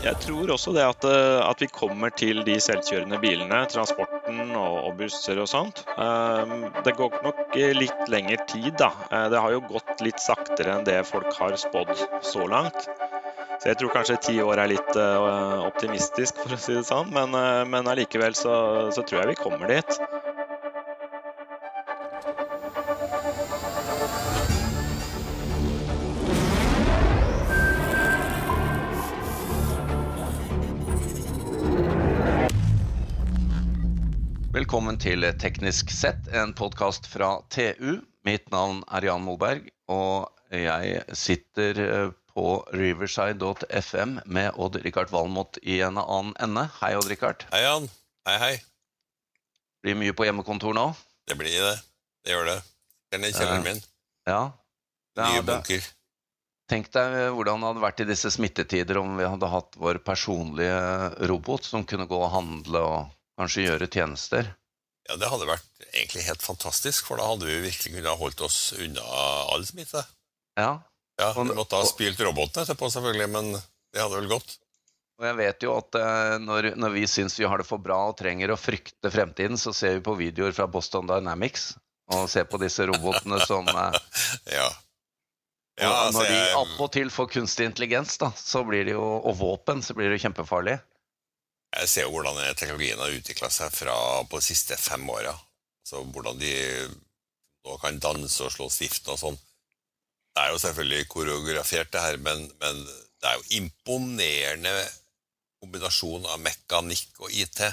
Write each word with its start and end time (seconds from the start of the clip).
Jeg 0.00 0.16
tror 0.22 0.48
også 0.54 0.72
det 0.72 0.84
at, 0.86 1.04
eh, 1.04 1.38
at 1.44 1.60
vi 1.60 1.66
kommer 1.68 2.12
til 2.16 2.40
de 2.46 2.54
selvkjørende 2.62 3.18
bilene, 3.20 3.58
transporten 3.68 4.54
og, 4.56 4.78
og 4.88 4.94
busser 4.96 5.36
og 5.42 5.48
sånt. 5.50 5.82
Um, 6.00 6.70
det 6.86 6.94
går 6.96 7.18
nok 7.26 7.58
litt 7.76 8.08
lengre 8.08 8.38
tid, 8.48 8.72
da. 8.80 8.88
Eh, 9.10 9.26
det 9.32 9.42
har 9.44 9.52
jo 9.52 9.60
gått 9.68 10.00
litt 10.04 10.22
saktere 10.22 10.78
enn 10.78 10.86
det 10.88 11.02
folk 11.08 11.28
har 11.36 11.56
spådd 11.60 11.92
så 12.24 12.48
langt. 12.48 12.88
Så 13.60 13.68
jeg 13.68 13.76
tror 13.76 13.92
kanskje 13.92 14.16
ti 14.24 14.38
år 14.40 14.62
er 14.62 14.72
litt 14.72 14.96
optimistisk, 14.96 16.38
for 16.46 16.56
å 16.56 16.60
si 16.60 16.78
det 16.78 16.86
sånn. 16.88 17.12
Men, 17.12 17.36
men 17.68 17.92
allikevel 17.92 18.32
så, 18.38 18.54
så 18.96 19.04
tror 19.04 19.20
jeg 19.20 19.34
vi 19.34 19.42
kommer 19.42 19.68
dit. 19.68 20.00
Velkommen 34.60 34.98
til 35.00 35.24
Teknisk 35.40 35.88
sett, 35.88 36.26
en 36.36 36.50
podkast 36.52 37.06
fra 37.08 37.30
TU. 37.48 38.02
Mitt 38.28 38.50
navn 38.52 38.82
er 38.92 39.06
Jan 39.06 39.22
Molberg, 39.24 39.70
og 39.88 40.26
jeg 40.52 40.98
sitter 41.16 41.78
eh, 41.80 42.10
på 42.28 42.58
riverside.fm 42.76 44.18
med 44.28 44.58
Odd-Rikard 44.60 45.08
Valmot 45.14 45.56
i 45.62 45.78
en 45.80 45.96
annen 46.02 46.34
ende. 46.44 46.66
Hei, 46.76 46.90
Odd-Rikard. 46.98 47.46
Hei, 47.54 47.62
Jan. 47.64 47.86
Hei, 48.28 48.34
hei. 48.42 48.50
Blir 49.80 49.96
mye 50.02 50.16
på 50.18 50.26
hjemmekontor 50.28 50.76
nå? 50.76 50.84
Det 51.24 51.38
blir 51.40 51.56
det. 51.56 51.78
Det 52.20 52.34
gjør 52.34 52.50
det. 52.50 52.58
Den 53.16 53.24
er 53.24 53.32
kjelleren 53.38 53.64
min. 53.64 53.80
Ja. 54.28 54.42
Nye 55.22 55.46
bunker. 55.46 55.86
Tenk 56.68 56.92
deg 56.98 57.16
hvordan 57.32 57.64
det 57.64 57.72
hadde 57.72 57.86
vært 57.86 58.04
i 58.04 58.08
disse 58.12 58.34
smittetider 58.36 59.00
om 59.00 59.16
vi 59.16 59.24
hadde 59.24 59.50
hatt 59.54 59.80
vår 59.80 60.02
personlige 60.04 61.24
robot 61.32 61.64
som 61.64 61.88
kunne 61.88 62.04
gå 62.12 62.20
og 62.20 62.34
handle 62.36 62.84
og 62.90 63.16
kanskje 63.40 63.66
gjøre 63.66 63.90
tjenester? 63.90 64.54
Ja, 65.08 65.16
Det 65.16 65.28
hadde 65.32 65.48
vært 65.48 65.84
egentlig 65.90 66.24
helt 66.28 66.44
fantastisk, 66.44 67.08
for 67.08 67.18
da 67.18 67.26
hadde 67.32 67.48
vi 67.48 67.58
virkelig 67.64 67.96
kunnet 67.96 68.20
holdt 68.20 68.46
oss 68.46 68.58
unna 68.78 69.04
all 69.50 69.64
smitte. 69.66 70.04
Ja. 70.60 70.72
ja 71.18 71.30
Vi 71.34 71.50
måtte 71.50 71.80
ha 71.80 71.86
spylt 71.88 72.20
robotene 72.22 72.66
etterpå, 72.66 72.90
selvfølgelig, 72.92 73.30
men 73.32 73.54
det 73.56 74.02
hadde 74.02 74.20
vel 74.20 74.30
gått. 74.30 74.58
Og 75.20 75.26
jeg 75.28 75.36
vet 75.36 75.64
jo 75.66 75.72
at 75.76 75.96
eh, 76.00 76.34
når, 76.40 76.70
når 76.80 76.94
vi 76.94 77.04
syns 77.10 77.34
vi 77.36 77.48
har 77.48 77.60
det 77.60 77.68
for 77.68 77.82
bra 77.82 77.98
og 78.08 78.16
trenger 78.16 78.54
å 78.54 78.60
frykte 78.60 79.10
fremtiden, 79.12 79.58
så 79.60 79.74
ser 79.76 79.98
vi 79.98 80.04
på 80.06 80.16
videoer 80.16 80.54
fra 80.56 80.64
Boston 80.70 81.10
Dynamics 81.10 81.74
og 82.10 82.30
ser 82.30 82.46
på 82.50 82.58
disse 82.62 82.86
robotene 82.88 83.38
som 83.44 83.68
eh, 83.68 83.98
ja. 84.58 84.68
ja 85.82 85.90
altså, 86.06 86.22
når 86.22 86.30
de 86.32 86.38
attpåtil 86.62 87.12
får 87.12 87.28
kunstig 87.36 87.68
intelligens, 87.68 88.16
da, 88.22 88.30
så 88.32 88.64
blir 88.64 88.88
det 88.88 88.96
jo, 88.96 89.04
og 89.20 89.36
våpen, 89.42 89.84
så 89.84 89.96
blir 89.98 90.08
det 90.08 90.16
jo 90.18 90.24
kjempefarlig. 90.24 90.78
Jeg 91.70 91.88
ser 91.88 92.06
jo 92.06 92.14
hvordan 92.14 92.40
teknologien 92.58 92.98
har 92.98 93.14
utvikla 93.14 93.50
seg 93.52 93.70
fra 93.74 93.94
på 94.26 94.40
de 94.40 94.46
siste 94.48 94.76
fem 94.80 95.04
åra. 95.10 95.36
Altså 95.84 96.02
hvordan 96.02 96.40
de 96.40 96.54
nå 97.66 97.76
kan 97.82 98.00
danse 98.02 98.42
og 98.44 98.52
slå 98.54 98.66
stift 98.72 99.08
og 99.12 99.20
sånn. 99.20 99.38
Det 100.30 100.42
er 100.42 100.52
jo 100.54 100.60
selvfølgelig 100.62 101.08
koreografert, 101.10 101.92
det 101.92 102.02
her, 102.02 102.18
men, 102.22 102.46
men 102.62 102.82
det 103.20 103.28
er 103.28 103.38
jo 103.38 103.60
imponerende 103.60 104.74
kombinasjon 105.60 106.26
av 106.30 106.40
mekanikk 106.42 107.18
og 107.20 107.34
IT. 107.34 107.64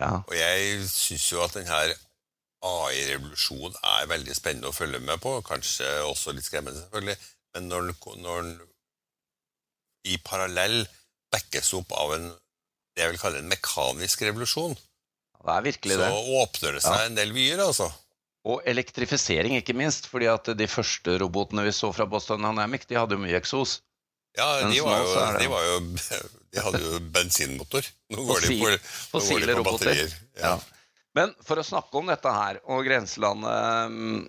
Ja. 0.00 0.10
Og 0.18 0.34
jeg 0.36 0.82
syns 0.90 1.28
jo 1.30 1.40
at 1.44 1.54
denne 1.56 1.78
AI-revolusjonen 2.64 3.78
er 3.94 4.10
veldig 4.10 4.36
spennende 4.36 4.70
å 4.70 4.76
følge 4.76 5.00
med 5.04 5.22
på. 5.22 5.36
Kanskje 5.46 5.88
også 6.04 6.34
litt 6.34 6.46
skremmende, 6.46 6.82
selvfølgelig. 6.84 7.16
Men 7.54 7.70
når 7.70 7.92
den 8.04 8.54
i 10.10 10.18
parallell 10.20 10.82
backes 11.32 11.72
opp 11.78 11.94
av 11.96 12.16
en 12.18 12.26
det 12.94 13.04
jeg 13.04 13.12
vil 13.12 13.20
kalle 13.20 13.42
en 13.42 13.50
mekanisk 13.50 14.22
revolusjon, 14.26 14.76
det 15.44 15.52
er 15.52 15.64
virkelig 15.66 15.96
det. 16.00 16.08
så 16.08 16.40
åpner 16.40 16.76
det 16.76 16.82
seg 16.84 16.96
ja. 16.96 17.08
en 17.08 17.18
del 17.18 17.32
vyer, 17.36 17.60
altså. 17.66 17.90
Og 18.48 18.60
elektrifisering, 18.68 19.56
ikke 19.56 19.76
minst. 19.76 20.06
fordi 20.08 20.28
at 20.32 20.48
de 20.56 20.68
første 20.68 21.16
robotene 21.20 21.64
vi 21.64 21.72
så 21.72 21.90
fra 21.96 22.06
Boston 22.08 22.44
Dynamic, 22.44 22.86
de 22.88 22.96
hadde 22.96 23.16
jo 23.16 23.24
mye 23.24 23.36
eksos. 23.40 23.78
Ja, 24.36 24.48
de, 24.66 24.80
var 24.82 24.98
jo, 24.98 25.10
de, 25.38 25.48
var 25.52 25.66
jo, 25.68 25.74
de, 26.50 26.62
hadde 26.66 26.80
jo 26.82 27.00
bensinmotor. 27.14 27.86
Nå 28.10 28.24
går 28.26 28.46
de 28.48 28.56
på, 28.58 28.72
fossile 29.12 29.46
de 29.46 29.58
på 29.60 29.66
batterier. 29.68 30.16
Ja. 30.40 30.56
Ja. 30.56 30.88
Men 31.14 31.34
for 31.46 31.60
å 31.60 31.66
snakke 31.66 32.00
om 32.00 32.10
dette 32.10 32.32
her, 32.34 32.58
og 32.66 32.82
grenselandet 32.88 33.92
um, 33.92 34.24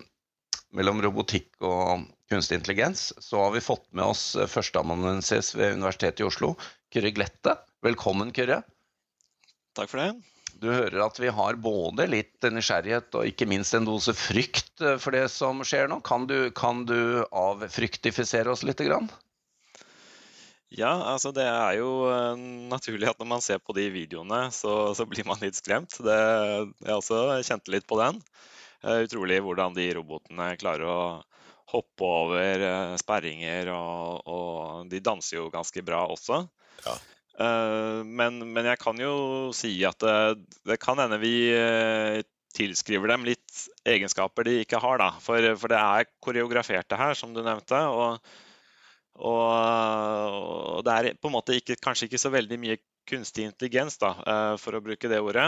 mellom 0.76 1.02
robotikk 1.02 1.58
og 1.66 2.06
kunstig 2.30 2.60
intelligens, 2.60 3.08
så 3.18 3.40
har 3.42 3.56
vi 3.56 3.64
fått 3.64 3.88
med 3.90 4.06
oss 4.06 4.28
førsteamanuensis 4.52 5.56
ved 5.58 5.74
Universitetet 5.80 6.22
i 6.22 6.28
Oslo, 6.28 6.54
Kyrre 6.94 7.10
Glette. 7.16 7.56
Velkommen, 7.84 8.32
Kyrre. 8.32 8.62
Takk 9.76 9.92
for 9.92 10.00
det. 10.00 10.36
Du 10.56 10.70
hører 10.72 11.02
at 11.04 11.18
vi 11.20 11.28
har 11.28 11.58
både 11.60 12.06
litt 12.08 12.46
nysgjerrighet 12.48 13.12
og 13.18 13.28
ikke 13.28 13.48
minst 13.50 13.76
en 13.76 13.84
dose 13.84 14.14
frykt 14.16 14.80
eh, 14.80 14.96
for 15.02 15.12
det 15.12 15.26
som 15.32 15.60
skjer 15.66 15.90
nå. 15.92 16.00
Kan 16.06 16.24
du, 16.30 16.48
kan 16.56 16.86
du 16.88 17.26
avfryktifisere 17.28 18.54
oss 18.54 18.64
litt? 18.64 18.80
Grann? 18.80 19.10
Ja, 20.72 20.94
altså 21.12 21.30
det 21.36 21.44
er 21.44 21.76
jo 21.78 21.90
uh, 22.08 22.32
naturlig 22.72 23.10
at 23.10 23.20
når 23.20 23.28
man 23.36 23.44
ser 23.44 23.60
på 23.62 23.76
de 23.76 23.86
videoene, 23.92 24.46
så, 24.52 24.94
så 24.96 25.06
blir 25.08 25.28
man 25.28 25.40
litt 25.44 25.58
skremt. 25.58 25.98
Det, 26.02 26.16
jeg 26.82 26.96
også 26.96 27.20
kjente 27.46 27.74
litt 27.76 27.86
på 27.88 28.00
den. 28.00 28.22
Uh, 28.80 29.04
utrolig 29.04 29.42
hvordan 29.44 29.76
de 29.76 29.90
robotene 30.00 30.54
klarer 30.60 30.88
å 30.88 31.00
hoppe 31.70 32.08
over 32.08 32.62
sperringer, 33.00 33.68
og, 33.74 34.26
og, 34.30 34.90
de 34.90 35.00
danser 35.02 35.40
jo 35.40 35.48
ganske 35.52 35.82
bra 35.84 36.04
også. 36.14 36.44
Ja. 36.84 36.94
Eh, 37.36 38.00
men, 38.04 38.40
men, 38.52 38.70
jeg 38.70 38.80
kan 38.80 39.00
jo 39.00 39.12
si 39.56 39.74
at 39.84 40.00
det, 40.00 40.48
det 40.68 40.80
kan 40.80 41.00
hende 41.02 41.20
vi 41.20 41.34
eh, 41.52 42.22
tilskriver 42.56 43.12
dem 43.12 43.26
litt 43.28 43.66
egenskaper 43.84 44.48
de 44.48 44.60
ikke 44.62 44.80
har. 44.80 45.00
Da. 45.02 45.12
For, 45.22 45.52
for 45.60 45.72
det 45.72 45.80
er 45.82 46.10
koreografert 46.24 46.88
det 46.88 47.00
her, 47.00 47.16
som 47.18 47.36
du 47.36 47.42
nevnte. 47.44 47.82
Og, 47.92 48.34
og, 49.16 49.46
og, 49.46 50.84
det 50.86 50.96
er 50.96 51.16
på 51.20 51.28
en 51.30 51.36
måte 51.36 51.56
ikke, 51.60 51.80
kanskje 51.82 52.08
ikke 52.10 52.24
så 52.24 52.32
veldig 52.32 52.60
mye 52.62 52.80
kunstig 53.06 53.44
intelligens, 53.46 54.00
da, 54.02 54.16
eh, 54.18 54.54
for 54.58 54.74
å 54.74 54.82
bruke 54.82 55.06
det 55.06 55.20
ordet, 55.22 55.44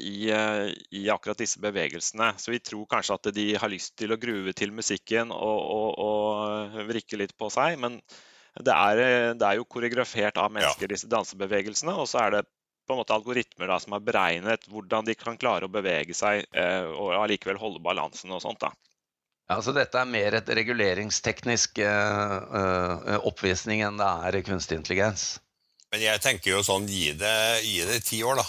i, 0.00 0.30
i, 0.30 1.02
akkurat 1.12 1.42
disse 1.42 1.60
bevegelsene. 1.60 2.30
Så 2.40 2.54
vi 2.54 2.62
tror 2.64 2.86
kanskje 2.88 3.18
at 3.18 3.32
de 3.36 3.50
har 3.58 3.72
lyst 3.72 3.98
til 4.00 4.14
å 4.14 4.20
gruve 4.20 4.54
til 4.56 4.72
musikken 4.72 5.34
og, 5.34 5.98
og 6.06 6.84
vrikke 6.88 7.18
litt 7.20 7.34
på 7.36 7.50
seg. 7.52 7.82
men 7.82 8.00
det 8.60 8.72
er, 8.74 9.00
eh, 9.00 9.30
det 9.38 9.48
er 9.48 9.60
jo 9.60 9.68
koreografert 9.68 10.36
av 10.40 10.52
mennesker, 10.52 10.84
ja. 10.84 10.92
disse 10.92 11.08
dansebevegelsene. 11.10 11.94
Og 11.96 12.08
så 12.10 12.26
er 12.26 12.36
det 12.36 12.42
på 12.86 12.94
en 12.94 13.00
måte 13.00 13.14
algoritmer 13.14 13.70
da, 13.70 13.78
som 13.80 13.94
har 13.96 14.02
beregnet 14.04 14.66
hvordan 14.68 15.06
de 15.06 15.14
kan 15.16 15.38
klare 15.40 15.68
å 15.68 15.72
bevege 15.72 16.14
seg 16.16 16.44
eh, 16.50 16.88
og 16.90 17.14
allikevel 17.22 17.60
holde 17.60 17.82
balansen 17.84 18.34
og 18.34 18.42
sånt. 18.44 18.60
da. 18.60 18.72
Ja, 19.50 19.60
så 19.62 19.74
Dette 19.76 20.00
er 20.00 20.08
mer 20.08 20.36
et 20.38 20.48
reguleringsteknisk 20.48 21.82
uh, 21.84 22.36
uh, 22.46 23.16
oppvisning 23.28 23.82
enn 23.84 23.98
det 24.00 24.06
er 24.08 24.38
kunstig 24.46 24.78
intelligens? 24.78 25.24
Men 25.92 26.04
jeg 26.06 26.22
tenker 26.24 26.54
jo 26.54 26.62
sånn, 26.64 26.86
gi 26.88 27.10
det, 27.20 27.34
gi 27.66 27.82
det 27.84 27.98
ti 28.06 28.22
år, 28.24 28.38
da. 28.40 28.46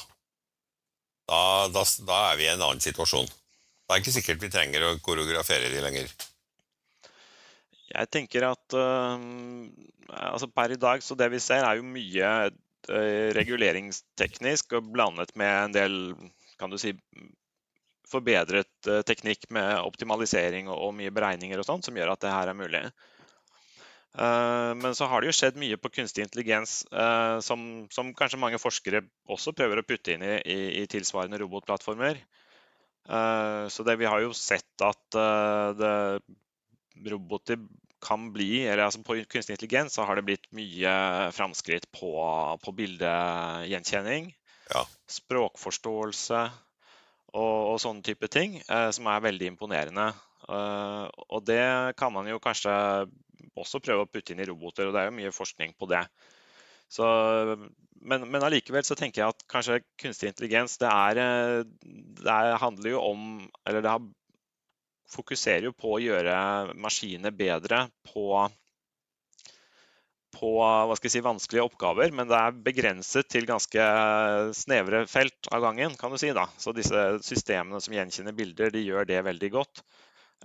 Da, 1.28 1.42
da. 1.74 1.84
da, 2.08 2.20
er 2.30 2.40
vi 2.40 2.46
i 2.46 2.52
en 2.54 2.62
annen 2.62 2.84
situasjon. 2.84 3.28
Det 3.28 3.96
er 3.96 4.04
ikke 4.04 4.16
sikkert 4.16 4.46
vi 4.46 4.52
trenger 4.54 4.86
å 4.88 4.94
koreografere 5.04 5.74
de 5.74 5.82
lenger. 5.84 6.14
Jeg 7.94 8.10
tenker 8.10 8.48
at 8.48 8.74
uh, 8.74 9.22
altså 10.34 10.50
per 10.50 10.74
i 10.74 10.80
dag, 10.82 11.04
så 11.06 11.18
det 11.18 11.30
vi 11.34 11.42
ser, 11.44 11.66
er 11.66 11.78
jo 11.78 11.86
mye 11.86 12.32
uh, 12.50 13.30
reguleringsteknisk 13.38 14.74
og 14.80 14.90
blandet 14.96 15.34
med 15.40 15.54
en 15.54 15.76
del 15.76 15.98
kan 16.62 16.74
du 16.74 16.80
si, 16.82 16.96
forbedret 18.10 18.90
uh, 18.90 19.02
teknikk 19.06 19.46
med 19.54 19.76
optimalisering 19.86 20.72
og, 20.72 20.78
og, 20.88 20.96
mye 20.98 21.14
beregninger 21.14 21.62
og 21.62 21.70
sånt, 21.70 21.86
som 21.86 21.98
gjør 21.98 22.16
at 22.16 22.26
det 22.26 22.34
her 22.34 22.54
er 22.54 22.58
mulig. 22.58 22.88
Men 24.14 24.94
så 24.94 25.08
har 25.10 25.24
det 25.24 25.32
jo 25.32 25.34
skjedd 25.34 25.56
mye 25.58 25.78
på 25.82 25.90
kunstig 25.90 26.22
intelligens 26.22 26.84
som, 27.42 27.64
som, 27.90 28.12
kanskje 28.14 28.38
mange 28.38 28.60
forskere 28.62 29.00
også 29.34 29.56
prøver 29.58 29.82
å 29.82 29.86
putte 29.90 30.14
inn 30.14 30.22
i, 30.22 30.36
i, 30.38 30.58
i 30.78 30.84
tilsvarende 30.86 31.40
robotplattformer. 31.42 32.20
Så 33.74 33.88
det, 33.88 33.96
vi 33.98 34.06
har 34.06 34.22
jo 34.22 34.30
sett 34.38 34.86
at 34.86 35.18
det, 35.80 35.96
roboter 37.10 37.58
kan 38.04 38.28
bli, 38.36 38.66
eller 38.66 38.86
altså 38.86 39.04
På 39.06 39.16
kunstig 39.30 39.56
intelligens 39.56 39.96
så 39.96 40.06
har 40.08 40.20
det 40.20 40.26
blitt 40.28 40.50
mye 40.56 40.94
framskritt 41.36 41.88
på, 41.96 42.12
på 42.64 42.76
bildegjenkjenning, 42.78 44.30
ja. 44.74 44.84
språkforståelse 45.10 46.42
og, 47.34 47.58
og, 47.72 47.78
sånne 47.82 48.06
type 48.06 48.30
ting, 48.32 48.60
eh, 48.62 48.90
som 48.96 49.10
er 49.10 49.26
veldig 49.26 49.54
imponerende. 49.54 50.12
Uh, 50.44 51.08
og 51.32 51.46
det 51.48 51.96
kan 51.96 52.12
man 52.12 52.28
jo 52.28 52.42
kanskje 52.44 52.74
også 53.60 53.80
prøve 53.84 54.04
å 54.04 54.10
putte 54.12 54.34
inn 54.34 54.42
i 54.44 54.48
roboter, 54.50 54.90
og 54.90 54.96
det 54.96 55.04
er 55.04 55.10
jo 55.10 55.18
mye 55.22 55.32
forskning 55.36 55.72
på 55.80 55.88
det. 55.92 56.04
Så, 56.92 57.06
men, 58.04 58.26
men 58.28 58.44
allikevel 58.44 58.84
så 58.86 58.98
tenker 59.00 59.24
jeg 59.24 59.34
at 59.34 59.46
kanskje 59.50 59.80
kunstig 60.02 60.30
intelligens 60.30 60.76
det, 60.82 60.90
er, 60.92 61.22
eh, 61.24 61.64
det 62.20 62.36
handler 62.62 62.92
jo 62.92 63.00
om 63.02 63.24
Eller 63.66 63.82
det 63.82 63.90
har 63.90 64.04
fokuserer 65.12 65.70
jo 65.70 65.74
på 65.76 65.96
å 65.96 66.02
gjøre 66.02 66.36
maskinene 66.80 67.32
bedre 67.36 67.86
på, 68.08 68.44
på 70.38 70.52
si, 71.04 71.22
vanskelige 71.24 71.66
oppgaver, 71.66 72.14
men 72.16 72.30
det 72.32 72.40
er 72.40 72.62
begrenset 72.66 73.30
til 73.32 73.48
ganske 73.50 73.88
snevre 74.58 75.06
felt 75.12 75.52
av 75.52 75.66
gangen. 75.68 75.98
kan 76.00 76.12
du 76.12 76.20
si 76.22 76.32
da. 76.36 76.48
Så 76.58 76.76
disse 76.76 77.06
systemene 77.26 77.82
som 77.84 77.96
gjenkjenner 77.96 78.38
bilder, 78.38 78.74
de 78.74 78.86
gjør 78.86 79.10
det 79.10 79.22
veldig 79.26 79.52
godt. 79.58 79.84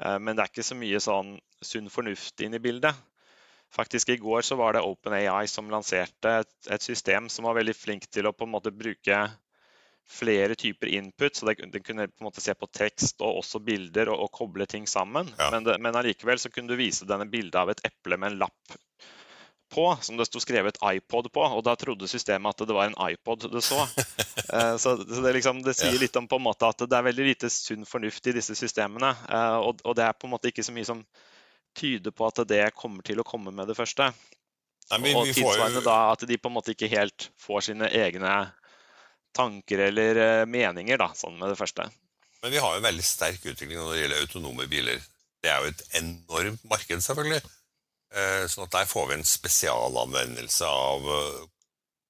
Eh, 0.00 0.18
men 0.18 0.34
det 0.36 0.44
er 0.44 0.52
ikke 0.52 0.66
så 0.70 0.78
mye 0.78 1.02
sånn 1.02 1.36
sunn 1.64 1.90
fornuft 1.92 2.44
inn 2.44 2.54
i 2.54 2.62
bildet. 2.62 2.94
Faktisk 3.74 4.08
I 4.08 4.16
går 4.16 4.42
så 4.42 4.56
var 4.56 4.72
det 4.72 4.84
OpenAI 4.86 5.44
som 5.50 5.68
lanserte 5.70 6.38
et, 6.40 6.54
et, 6.70 6.82
system 6.82 7.28
som 7.28 7.44
var 7.44 7.58
veldig 7.58 7.74
flink 7.76 8.06
til 8.08 8.28
å 8.28 8.32
på 8.32 8.46
en 8.46 8.54
måte 8.54 8.72
bruke 8.72 9.18
flere 10.10 10.54
typer 10.54 10.86
input. 10.86 11.36
så 11.36 11.52
Den 11.52 11.82
kunne 11.82 12.08
på 12.08 12.22
en 12.22 12.28
måte 12.30 12.40
se 12.40 12.54
på 12.54 12.66
tekst 12.66 13.20
og 13.20 13.42
også 13.42 13.60
bilder 13.60 14.08
og, 14.08 14.24
og 14.24 14.32
koble 14.32 14.66
ting 14.66 14.88
sammen. 14.88 15.30
Ja. 15.38 15.50
Men, 15.52 15.64
det, 15.64 15.78
men 15.84 15.96
allikevel 15.96 16.40
så 16.40 16.50
kunne 16.50 16.72
du 16.72 16.80
vise 16.80 17.08
denne 17.08 17.28
bildet 17.28 17.60
av 17.60 17.70
et 17.70 17.84
eple 17.84 18.16
med 18.16 18.32
en 18.32 18.38
lapp 18.46 18.78
på, 19.68 19.98
som 20.00 20.16
det 20.16 20.24
sto 20.26 20.40
skrevet 20.40 20.78
iPod 20.80 21.28
på, 21.32 21.42
og 21.44 21.60
da 21.64 21.74
trodde 21.76 22.08
systemet 22.08 22.54
at 22.54 22.68
det 22.68 22.76
var 22.76 22.88
en 22.88 22.96
iPod 23.10 23.50
det 23.52 23.64
så. 23.64 23.84
Eh, 24.48 24.76
så, 24.80 24.94
det, 24.96 25.32
liksom, 25.34 25.58
det, 25.60 25.74
sier 25.76 25.98
litt 26.00 26.14
om 26.16 26.24
på 26.24 26.38
en 26.38 26.44
måte 26.46 26.64
at 26.64 26.80
det 26.88 26.94
er 26.96 27.04
veldig 27.04 27.24
lite 27.26 27.50
sunn 27.52 27.82
fornuft 27.84 28.30
i 28.30 28.32
disse 28.32 28.54
systemene. 28.56 29.10
Eh, 29.28 29.56
og, 29.60 29.82
og, 29.82 29.92
det 29.98 30.06
er 30.06 30.14
på 30.16 30.24
en 30.24 30.32
måte 30.32 30.48
ikke 30.48 30.64
så 30.64 30.72
mye 30.72 30.86
som 30.88 31.02
tyder 31.76 32.14
på 32.16 32.24
at 32.24 32.40
det 32.48 32.62
kommer 32.78 33.04
til 33.04 33.20
å 33.20 33.26
komme 33.28 33.52
med 33.52 33.68
det 33.68 33.76
første. 33.76 34.06
Nei, 34.88 35.00
vi, 35.04 35.12
og 35.12 35.28
tilsvarende 35.28 35.82
da 35.84 35.98
at 36.14 36.24
de 36.30 36.38
på 36.40 36.48
en 36.48 36.54
måte 36.54 36.72
ikke 36.72 36.88
helt 36.94 37.28
får 37.44 37.66
sine 37.66 37.90
egne 37.92 38.38
tanker 39.38 39.86
eller 39.88 40.22
eh, 40.24 40.46
meninger 40.50 41.00
da, 41.00 41.12
sånn 41.16 41.38
med 41.38 41.52
det 41.52 41.58
første. 41.60 41.86
Men 42.42 42.54
vi 42.54 42.62
har 42.62 42.76
jo 42.76 42.84
veldig 42.84 43.06
sterk 43.06 43.46
utvikling 43.46 43.78
når 43.80 43.94
det 43.94 44.02
gjelder 44.02 44.24
autonome 44.24 44.66
biler. 44.70 45.06
Det 45.42 45.50
er 45.50 45.62
jo 45.62 45.70
et 45.72 45.84
enormt 46.00 46.66
marked, 46.70 47.02
selvfølgelig. 47.02 47.40
Eh, 48.14 48.44
sånn 48.50 48.66
at 48.66 48.74
der 48.74 48.90
får 48.90 49.08
vi 49.10 49.16
en 49.18 49.26
spesialanvendelse 49.26 50.68
av 50.68 51.08
eh, 51.14 51.40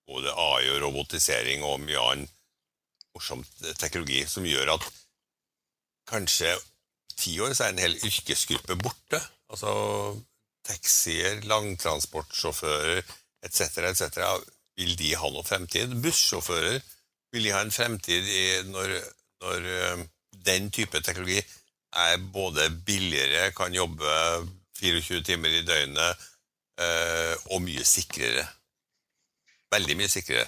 både 0.09 0.33
AI 0.33 0.73
og 0.75 0.83
robotisering 0.87 1.65
og 1.67 1.81
mye 1.85 2.03
annen 2.03 2.29
morsom 3.17 3.43
teknologi 3.81 4.23
som 4.31 4.47
gjør 4.47 4.77
at 4.77 4.85
kanskje 6.09 6.53
ti 7.19 7.35
år 7.43 7.55
så 7.57 7.67
er 7.67 7.75
en 7.75 7.83
hel 7.83 7.97
yrkesgruppe 8.07 8.79
borte. 8.81 9.21
Altså 9.51 9.73
taxier, 10.69 11.43
langtransportsjåfører 11.49 13.03
etc., 13.47 13.83
etc. 13.91 14.23
Vil 14.79 14.95
de 15.01 15.15
ha 15.19 15.31
noe 15.33 15.47
fremtid? 15.47 15.97
Bussjåfører, 16.05 16.79
vil 17.33 17.49
de 17.49 17.55
ha 17.55 17.63
en 17.65 17.75
fremtid 17.75 18.29
i 18.33 18.45
når, 18.71 18.95
når 19.45 19.71
eh, 19.77 20.05
den 20.49 20.71
type 20.75 21.01
teknologi 21.05 21.41
er 21.99 22.21
både 22.33 22.69
billigere, 22.87 23.51
kan 23.57 23.75
jobbe 23.75 24.13
24 24.79 25.25
timer 25.27 25.59
i 25.59 25.65
døgnet 25.67 26.29
eh, 26.81 27.35
og 27.53 27.65
mye 27.65 27.85
sikrere. 27.87 28.45
Veldig 29.73 29.99
mye 29.99 30.13
sikrere. 30.13 30.47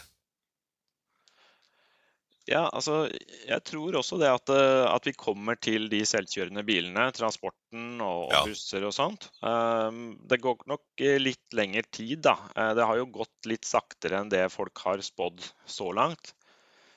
Ja, 2.49 2.65
altså, 2.67 3.05
jeg 3.47 3.63
tror 3.69 3.95
også 4.01 4.17
det 4.19 4.31
at, 4.33 4.51
eh, 4.51 4.87
at, 4.89 5.05
vi 5.07 5.13
kommer 5.15 5.59
til 5.61 5.87
de 5.93 6.01
selvkjørende 6.09 6.65
bilene, 6.67 7.05
transporten 7.15 8.01
og, 8.01 8.25
og 8.25 8.35
ja. 8.35 8.41
busser 8.49 8.87
og 8.89 8.95
sånt. 8.97 9.29
Um, 9.45 10.17
det 10.27 10.41
går 10.43 10.65
nok 10.71 11.05
litt 11.23 11.55
lengre 11.55 11.85
tid, 11.93 12.25
da. 12.27 12.35
Det 12.75 12.89
har 12.89 12.99
jo 12.99 13.07
gått 13.21 13.51
litt 13.51 13.69
saktere 13.69 14.19
enn 14.19 14.33
det 14.33 14.49
folk 14.51 14.83
har 14.83 15.05
spådd 15.05 15.45
så 15.69 15.93
langt. 15.95 16.35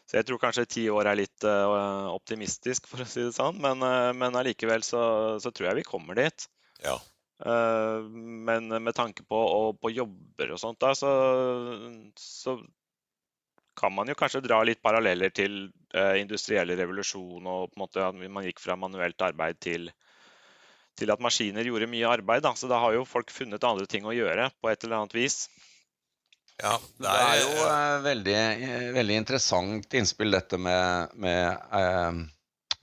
Så 0.09 0.19
jeg 0.19 0.27
tror 0.27 0.41
kanskje 0.41 0.67
ti 0.67 0.83
år 0.91 1.07
er 1.09 1.17
litt 1.21 1.45
uh, 1.47 2.11
optimistisk, 2.11 2.89
for 2.91 3.03
å 3.03 3.07
si 3.07 3.23
det 3.23 3.33
sånn. 3.37 3.59
Men, 3.63 3.83
uh, 3.85 4.11
men 4.17 4.35
allikevel 4.35 4.83
så, 4.85 5.01
så, 5.41 5.51
tror 5.51 5.71
jeg 5.71 5.81
vi 5.81 5.87
kommer 5.87 6.19
dit. 6.19 6.47
Ja. 6.83 6.97
Uh, 7.43 8.03
men 8.09 8.69
med 8.69 8.95
tanke 8.95 9.25
på, 9.27 9.39
på 9.79 9.91
jobber 9.93 10.53
og 10.53 10.61
sånt, 10.61 10.79
da, 10.83 10.93
så, 10.95 11.11
så, 12.19 12.57
kan 13.79 13.93
man 13.95 14.11
jo 14.11 14.13
kanskje 14.13 14.43
dra 14.45 14.59
litt 14.61 14.83
paralleller 14.85 15.31
til 15.33 15.63
uh, 15.97 16.13
industrielle 16.19 16.75
revolusjon 16.77 17.47
og 17.49 17.71
på 17.71 17.79
en 17.79 17.81
måte 17.81 18.03
at 18.05 18.19
man 18.21 18.45
gikk 18.45 18.61
fra 18.61 18.75
manuelt 18.77 19.23
arbeid 19.25 19.57
til, 19.65 19.87
til 20.99 21.09
at 21.09 21.23
maskiner 21.23 21.65
gjorde 21.65 21.89
mye 21.89 22.11
arbeid. 22.11 22.43
Da. 22.45 22.53
Så 22.59 22.69
da 22.69 22.77
har 22.83 22.93
jo 22.93 23.07
folk 23.07 23.33
funnet 23.33 23.65
andre 23.65 23.89
ting 23.89 24.05
å 24.05 24.13
gjøre 24.13 24.51
på 24.61 24.69
et 24.69 24.85
eller 24.85 25.01
annet 25.01 25.17
vis. 25.17 25.47
Ja, 26.61 26.77
det, 27.01 27.09
er, 27.09 27.17
det 27.17 27.23
er 27.23 27.39
jo 27.41 27.65
uh, 27.65 28.03
veldig, 28.05 28.37
veldig, 28.99 29.15
interessant 29.23 29.95
innspill, 29.97 30.35
dette 30.35 30.59
med, 30.61 31.15
med 31.17 32.29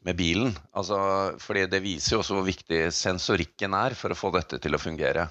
med 0.06 0.16
bilen. 0.16 0.54
Altså, 0.76 0.98
fordi 1.40 1.66
det 1.70 1.82
viser 1.84 2.16
jo 2.16 2.22
også 2.22 2.38
hvor 2.38 2.46
viktig 2.46 2.80
sensorikken 2.94 3.76
er 3.76 3.96
for 3.98 4.12
å 4.12 4.18
få 4.18 4.32
dette 4.36 4.60
til 4.62 4.76
å 4.76 4.80
fungere. 4.80 5.26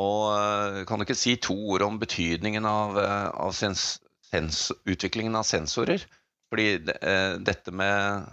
Og 0.00 0.28
eh, 0.32 0.82
kan 0.88 1.00
du 1.00 1.06
ikke 1.06 1.18
si 1.18 1.36
to 1.42 1.56
ord 1.74 1.84
om 1.84 1.98
betydningen 2.00 2.66
av, 2.68 2.96
eh, 3.00 3.26
av 3.44 3.52
sens, 3.56 3.98
sens, 4.30 4.68
utviklingen 4.88 5.36
av 5.36 5.44
sensorer? 5.48 6.06
Fordi 6.52 6.68
dette, 6.84 7.72
med, 7.72 8.28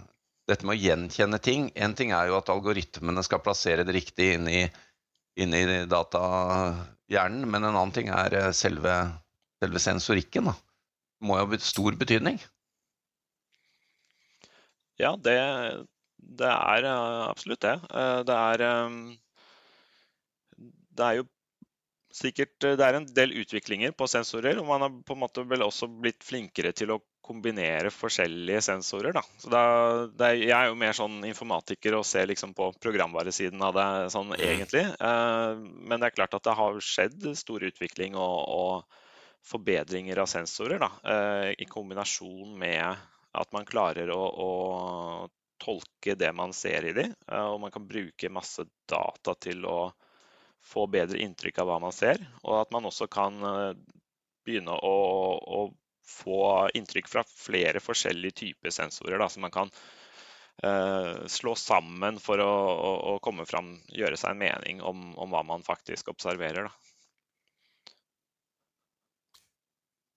dette, 0.48 0.66
med, 0.68 0.74
å 0.74 0.76
gjenkjenne 0.76 1.38
ting 1.40 1.70
En 1.72 1.94
ting 1.96 2.10
er 2.12 2.26
jo 2.28 2.34
at 2.36 2.50
algoritmene 2.52 3.22
skal 3.24 3.40
plassere 3.40 3.86
det 3.88 3.94
riktig 3.96 4.26
inn 4.34 4.44
i, 4.52 4.58
inn 5.40 5.56
i 5.56 5.62
datahjernen, 7.10 7.50
men 7.50 7.64
en 7.64 7.74
annen 7.74 7.92
ting 7.92 8.08
er 8.08 8.52
selve, 8.52 9.12
selve 9.62 9.78
sensorikken. 9.78 10.44
Da. 10.44 10.54
Det 11.20 11.26
må 11.26 11.38
jo 11.38 11.46
ha 11.50 11.58
stor 11.58 11.92
betydning? 11.98 12.38
Ja, 15.00 15.16
det, 15.16 15.36
det 16.18 16.46
er 16.46 16.84
eh, 16.84 17.28
absolutt 17.28 17.62
det. 17.62 17.80
Eh, 17.90 18.20
det 18.24 18.36
er, 18.36 18.60
eh, 18.60 18.90
det 20.96 21.04
er 21.04 21.14
jo 21.20 21.28
sikkert 22.10 22.58
Det 22.58 22.82
er 22.82 22.96
en 22.98 23.06
del 23.06 23.30
utviklinger 23.38 23.92
på 23.94 24.08
sensorer, 24.10 24.58
og 24.58 24.66
man 24.66 24.82
har 24.82 24.90
på 25.06 25.14
en 25.14 25.20
måte 25.22 25.44
vel 25.46 25.62
også 25.62 25.86
blitt 25.86 26.24
flinkere 26.26 26.72
til 26.74 26.90
å 26.90 26.98
kombinere 27.30 27.92
forskjellige 27.94 28.64
sensorer. 28.66 29.14
Da. 29.14 29.22
Så 29.38 29.50
det 29.54 30.26
er, 30.26 30.38
jeg 30.42 30.56
er 30.56 30.70
jo 30.70 30.78
mer 30.82 30.96
sånn 30.98 31.20
informatiker 31.28 31.96
og 32.00 32.06
ser 32.08 32.26
liksom 32.30 32.52
på 32.58 32.72
programvaresiden 32.82 33.62
av 33.62 33.78
det 33.78 33.88
sånn 34.14 34.34
mm. 34.34 34.40
egentlig. 34.50 34.84
Men 34.98 35.96
det 35.96 36.10
er 36.10 36.16
klart 36.16 36.34
at 36.36 36.48
det 36.48 36.56
har 36.58 36.82
skjedd 36.84 37.30
stor 37.38 37.66
utvikling 37.70 38.18
og, 38.18 38.38
og 38.50 38.98
forbedringer 39.46 40.20
av 40.20 40.28
sensorer 40.28 40.82
da, 40.82 40.90
i 41.56 41.66
kombinasjon 41.70 42.58
med 42.60 42.98
at 43.32 43.52
man 43.54 43.68
klarer 43.68 44.10
å, 44.12 44.20
å 44.20 44.50
tolke 45.60 46.16
det 46.18 46.32
man 46.32 46.52
ser 46.56 46.88
i 46.88 46.94
de, 46.96 47.06
eh, 47.32 47.46
og 47.46 47.60
man 47.62 47.72
kan 47.74 47.86
bruke 47.86 48.32
masse 48.32 48.64
data 48.88 49.36
til 49.38 49.66
å 49.68 49.92
få 50.60 50.86
bedre 50.92 51.20
inntrykk 51.22 51.60
av 51.62 51.70
hva 51.70 51.78
man 51.82 51.94
ser. 51.94 52.20
Og 52.42 52.60
at 52.60 52.72
man 52.74 52.88
også 52.88 53.08
kan 53.12 53.38
eh, 53.46 53.74
begynne 54.46 54.74
å, 54.74 54.96
å 55.40 55.60
få 56.06 56.68
inntrykk 56.74 57.08
fra 57.08 57.24
flere 57.24 57.80
forskjellige 57.82 58.38
typer 58.42 58.74
sensorer. 58.74 59.18
Da, 59.20 59.28
som 59.28 59.44
man 59.46 59.54
kan 59.54 59.72
uh, 60.64 61.26
slå 61.26 61.54
sammen 61.56 62.20
for 62.22 62.42
å, 62.42 62.52
å, 62.74 62.92
å, 63.14 63.16
komme 63.24 63.46
fram, 63.48 63.74
gjøre 63.88 64.18
seg 64.20 64.34
en 64.34 64.44
mening 64.44 64.82
om, 64.82 65.10
om 65.18 65.34
hva 65.34 65.42
man 65.46 65.66
faktisk 65.66 66.12
observerer. 66.14 66.68
Da. 66.68 66.74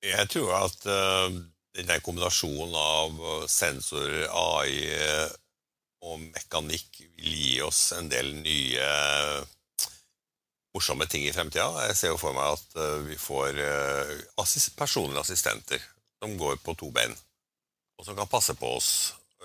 Jeg 0.03 0.27
tror 0.33 0.51
at 0.59 0.87
uh, 0.89 1.31
denne 1.73 1.99
kombinasjonen 2.05 2.75
av 2.77 3.21
sensorer, 3.47 3.47
sensor, 3.49 4.11
AI 4.29 4.73
eh, 4.93 5.31
og 6.03 6.19
mekanikk 6.21 6.99
vil 7.17 7.33
gi 7.33 7.53
oss 7.65 7.93
en 7.97 8.09
del 8.11 8.33
nye 8.35 8.89
morsomme 10.73 11.07
ting 11.09 11.25
i 11.27 11.33
fremtida. 11.33 11.67
Jeg 11.89 11.97
ser 11.99 12.13
jo 12.13 12.21
for 12.21 12.35
meg 12.35 12.55
at 12.57 12.79
eh, 12.79 13.03
vi 13.09 13.17
får 13.19 13.59
assist 14.41 14.75
personlige 14.79 15.21
assistenter 15.21 15.83
som 16.23 16.37
går 16.39 16.59
på 16.63 16.75
to 16.79 16.89
bein, 16.95 17.13
og 17.99 18.07
som 18.07 18.17
kan 18.17 18.29
passe 18.31 18.55
på 18.55 18.69
oss, 18.77 18.89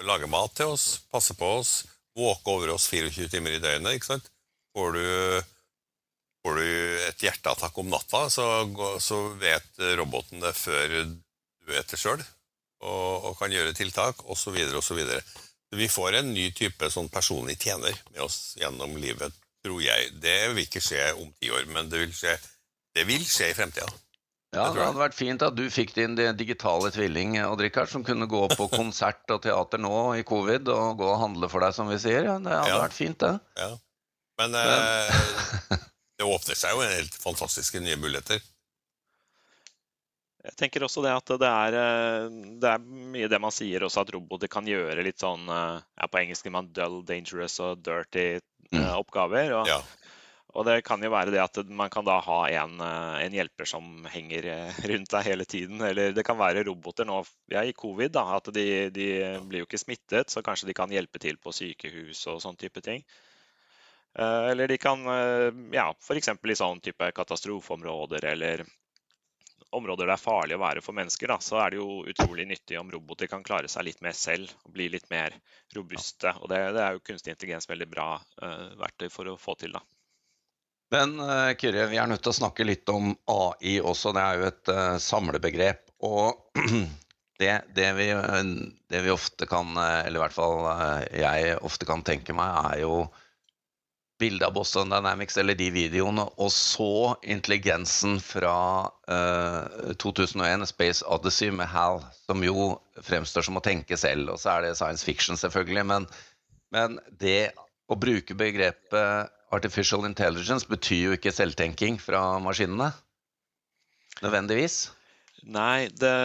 lage 0.07 0.29
mat 0.31 0.53
til 0.55 0.75
oss, 0.77 1.01
passe 1.11 1.35
på 1.35 1.47
oss, 1.59 1.73
våke 2.19 2.55
over 2.55 2.75
oss 2.75 2.87
24 2.91 3.29
timer 3.33 3.57
i 3.57 3.63
døgnet. 3.63 3.99
ikke 3.99 4.13
sant? 4.13 4.29
Får 4.77 4.95
du, 4.95 5.07
får 6.47 6.61
du 6.61 6.67
et 7.09 7.25
hjerteattakk 7.27 7.83
om 7.83 7.91
natta, 7.91 8.29
så, 8.31 8.47
så 9.03 9.25
vet 9.43 9.83
roboten 9.99 10.43
det 10.45 10.55
før 10.55 10.95
du 11.03 11.73
vet 11.73 11.91
det 11.91 11.99
sjøl 11.99 12.23
og, 12.23 13.25
og, 13.27 13.33
kan 13.39 13.53
gjøre 13.53 13.75
tiltak, 13.77 14.23
osv., 14.31 14.57
osv. 14.79 15.03
Vi 15.75 15.89
får 15.91 16.21
en 16.21 16.33
ny 16.33 16.49
type 16.57 16.91
sånn 16.93 17.11
personlig 17.13 17.59
tjener 17.61 17.97
med 18.13 18.23
oss 18.25 18.57
gjennom 18.61 18.95
livet, 19.01 19.35
tror 19.69 19.85
jeg. 19.85 20.13
Det 20.23 20.37
vil 20.49 20.65
ikke 20.65 20.83
skje 20.83 21.11
om 21.21 21.33
ti 21.37 21.53
år, 21.53 21.67
men 21.75 21.91
det 21.93 22.07
vil 22.07 22.15
skje, 22.17 22.37
det 22.97 23.05
vil 23.09 23.25
skje 23.27 23.53
i 23.53 23.57
fremtida. 23.57 23.89
Ja, 24.57 24.71
det 24.73 24.81
hadde 24.81 24.97
vært 24.97 25.17
fint 25.17 25.43
at 25.45 25.57
du 25.59 25.67
fikk 25.69 25.91
din 25.93 26.15
digitale 26.17 26.89
tvilling 26.95 27.37
Odd 27.45 27.61
Rikard, 27.61 27.91
som 27.93 28.05
kunne 28.05 28.31
gå 28.31 28.47
på 28.55 28.71
konsert 28.73 29.29
og 29.35 29.43
teater 29.45 29.83
nå 29.83 29.93
i 30.17 30.25
covid 30.25 30.71
og 30.73 31.03
gå 31.03 31.11
og 31.11 31.21
handle 31.21 31.51
for 31.53 31.61
deg, 31.61 31.77
som 31.77 31.91
vi 31.93 31.99
sier. 32.01 32.25
Ja, 32.25 32.39
det 32.41 32.55
hadde 32.55 32.73
ja. 32.73 32.81
vært 32.81 32.97
fint, 32.97 33.21
det. 33.21 33.35
Ja. 33.61 33.75
Men 34.41 34.57
eh, 34.57 35.19
det 36.17 36.25
åpner 36.25 36.57
seg 36.57 36.73
jo 36.73 36.87
en 36.87 36.95
helt 36.95 37.19
fantastiske 37.21 37.83
nye 37.85 37.99
muligheter. 38.01 38.41
Jeg 40.49 40.57
tenker 40.57 40.87
også 40.87 41.03
det 41.05 41.13
at 41.13 41.33
det 41.43 41.49
er, 41.51 41.77
eh, 41.77 42.37
det 42.63 42.73
er, 42.73 42.89
mye 43.13 43.29
det 43.29 43.43
man 43.45 43.53
sier 43.53 43.85
også, 43.85 44.07
at 44.07 44.15
roboter 44.17 44.49
kan 44.49 44.69
gjøre 44.71 45.05
litt 45.05 45.21
sånn 45.21 45.45
eh, 45.45 45.77
ja, 45.77 46.09
På 46.09 46.23
engelsk 46.23 46.47
sier 46.47 46.57
man 46.57 46.73
dull, 46.73 47.03
dangerous 47.05 47.59
og 47.61 47.83
dirty 47.85 48.39
mm. 48.75 48.81
uh, 48.81 48.95
oppgaver. 49.01 49.55
Og, 49.61 49.71
ja. 49.71 49.81
Og 50.57 50.65
det 50.67 50.81
kan 50.87 51.03
jo 51.05 51.11
være 51.13 51.33
det 51.35 51.41
at 51.43 51.59
man 51.77 51.91
kan 51.93 52.07
da 52.07 52.17
ha 52.25 52.39
en, 52.63 52.79
eh, 52.81 53.19
en, 53.27 53.35
hjelper 53.37 53.69
som 53.69 54.07
henger 54.09 54.49
eh, 54.49 54.79
rundt 54.91 55.13
deg 55.13 55.27
hele 55.29 55.45
tiden. 55.45 55.83
Eller 55.85 56.15
det 56.17 56.25
kan 56.27 56.39
være 56.41 56.65
roboter 56.67 57.07
nå 57.09 57.21
ja, 57.53 57.63
i 57.63 57.77
covid, 57.77 58.15
da, 58.17 58.25
at 58.39 58.51
de, 58.57 58.67
de, 58.95 59.09
blir 59.49 59.63
jo 59.63 59.69
ikke 59.69 59.81
smittet, 59.85 60.33
så 60.33 60.43
kanskje 60.43 60.71
de 60.71 60.77
kan 60.79 60.93
hjelpe 60.93 61.21
til 61.23 61.39
på 61.39 61.55
sykehus 61.55 62.25
og 62.33 62.41
sånn 62.43 62.59
type 62.59 62.83
ting. 62.85 63.05
Eh, 64.19 64.51
eller 64.55 64.73
de 64.73 64.81
kan 64.81 65.05
ja, 65.75 65.91
f.eks. 65.93 66.33
i 66.35 66.59
sånn 66.59 66.83
type 66.83 67.13
katastrofeområder 67.21 68.31
eller 68.33 68.65
områder 69.71 70.09
det 70.09 70.15
er 70.15 70.23
farlig 70.23 70.57
å 70.57 70.63
være 70.63 70.83
for 70.85 70.97
mennesker, 70.97 71.29
da, 71.31 71.39
så 71.45 71.59
er 71.63 71.75
det 71.75 71.81
jo 71.81 72.03
utrolig 72.09 72.47
nyttig 72.49 72.79
om 72.81 72.91
roboter 72.93 73.29
kan 73.31 73.45
klare 73.45 73.69
seg 73.69 73.87
litt 73.89 74.01
mer 74.05 74.17
selv 74.17 74.51
og 74.65 74.73
bli 74.77 74.89
litt 74.93 75.09
mer 75.13 75.37
robuste. 75.77 76.33
Og 76.41 76.49
det, 76.53 76.61
det 76.77 76.85
er 76.85 76.97
jo 76.97 77.05
kunstig 77.05 77.35
intelligens 77.35 77.69
veldig 77.69 77.89
bra 77.91 78.09
uh, 78.17 78.71
verktøy 78.81 79.09
for 79.13 79.29
å 79.29 79.37
få 79.41 79.59
til. 79.61 79.77
da. 79.77 79.83
Men 80.95 81.19
uh, 81.21 81.53
Kyrre, 81.61 81.89
vi 81.93 82.01
er 82.01 82.09
nødt 82.09 82.25
til 82.25 82.33
å 82.33 82.39
snakke 82.41 82.65
litt 82.65 82.89
om 82.93 83.13
AI 83.29 83.77
også. 83.81 84.15
Det 84.17 84.25
er 84.25 84.41
jo 84.41 84.49
et 84.49 84.73
uh, 84.73 84.97
samlebegrep. 85.05 85.85
Og 86.09 86.59
det, 87.43 87.55
det, 87.77 87.93
vi, 88.01 88.09
det, 88.89 89.05
vi, 89.05 89.13
ofte 89.13 89.49
kan, 89.51 89.77
eller 89.77 90.17
i 90.17 90.25
hvert 90.25 90.37
fall 90.37 90.63
jeg 91.13 91.59
ofte 91.67 91.87
kan 91.89 92.05
tenke 92.07 92.37
meg, 92.37 92.73
er 92.73 92.87
jo 92.87 93.03
bildet 94.19 94.47
av 94.49 94.55
Boston 94.57 94.91
Dynamics 94.91 95.39
eller 95.39 95.55
de 95.59 95.69
videoene, 95.75 96.25
og 96.43 96.51
så 96.53 97.15
intelligensen 97.23 98.19
fra 98.23 98.57
uh, 99.11 99.95
2001, 100.03 100.67
Space 100.73 101.07
Odyssey 101.07 101.53
med 101.55 101.71
Hal, 101.71 102.03
som 102.27 102.43
jo 102.45 102.73
fremstår 103.07 103.47
som 103.47 103.61
å 103.61 103.65
tenke 103.65 103.99
selv. 104.01 104.35
Og 104.35 104.43
så 104.43 104.57
er 104.57 104.67
det 104.67 104.77
science 104.79 105.07
fiction, 105.07 105.39
selvfølgelig. 105.39 105.87
Men, 105.93 106.09
men 106.75 106.99
det 107.23 107.53
å 107.89 107.97
bruke 107.99 108.37
begrepet 108.39 109.35
artificial 109.55 110.05
intelligence 110.05 110.69
betyr 110.69 111.05
jo 111.07 111.17
ikke 111.17 111.33
selvtenking 111.33 111.97
fra 112.03 112.21
maskinene. 112.43 112.91
Nødvendigvis. 114.21 114.89
Nei, 115.47 115.89
det, 115.95 116.17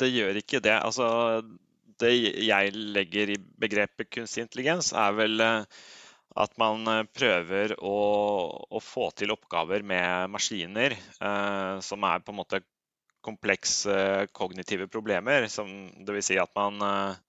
det 0.00 0.08
gjør 0.10 0.40
ikke 0.40 0.62
det. 0.64 0.78
Altså, 0.80 1.42
det 2.00 2.14
jeg 2.48 2.72
legger 2.74 3.34
i 3.34 3.40
begrepet 3.60 4.10
kunstig 4.10 4.46
intelligens, 4.46 4.90
er 4.96 5.12
vel 5.14 5.44
uh, 5.44 5.82
at 6.34 6.54
man 6.60 6.86
eh, 6.88 7.06
prøver 7.12 7.74
å, 7.78 7.96
å, 8.70 8.80
få 8.80 9.10
til 9.16 9.34
oppgaver 9.34 9.84
med 9.86 10.30
maskiner 10.32 10.94
eh, 10.96 11.74
som 11.84 12.06
er 12.08 12.22
på 12.24 12.32
en 12.32 12.40
måte 12.40 12.62
komplekse 13.22 14.28
kognitive 14.34 14.88
problemer. 14.90 15.46
Som, 15.52 15.90
det 15.98 16.16
vil 16.16 16.24
si 16.24 16.38
at 16.40 16.52
man 16.58 16.80
eh, 16.86 17.20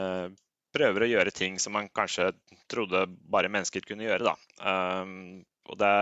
eh, 0.00 0.26
prøver 0.74 1.04
å 1.04 1.10
gjøre 1.12 1.34
ting 1.34 1.60
som 1.62 1.76
man 1.76 1.90
kanskje 1.92 2.32
trodde 2.70 3.06
bare 3.30 3.52
mennesker 3.52 3.84
kunne 3.86 4.08
gjøre. 4.08 4.34
Eh, 4.64 5.14
og 5.70 5.78
det, 5.78 5.94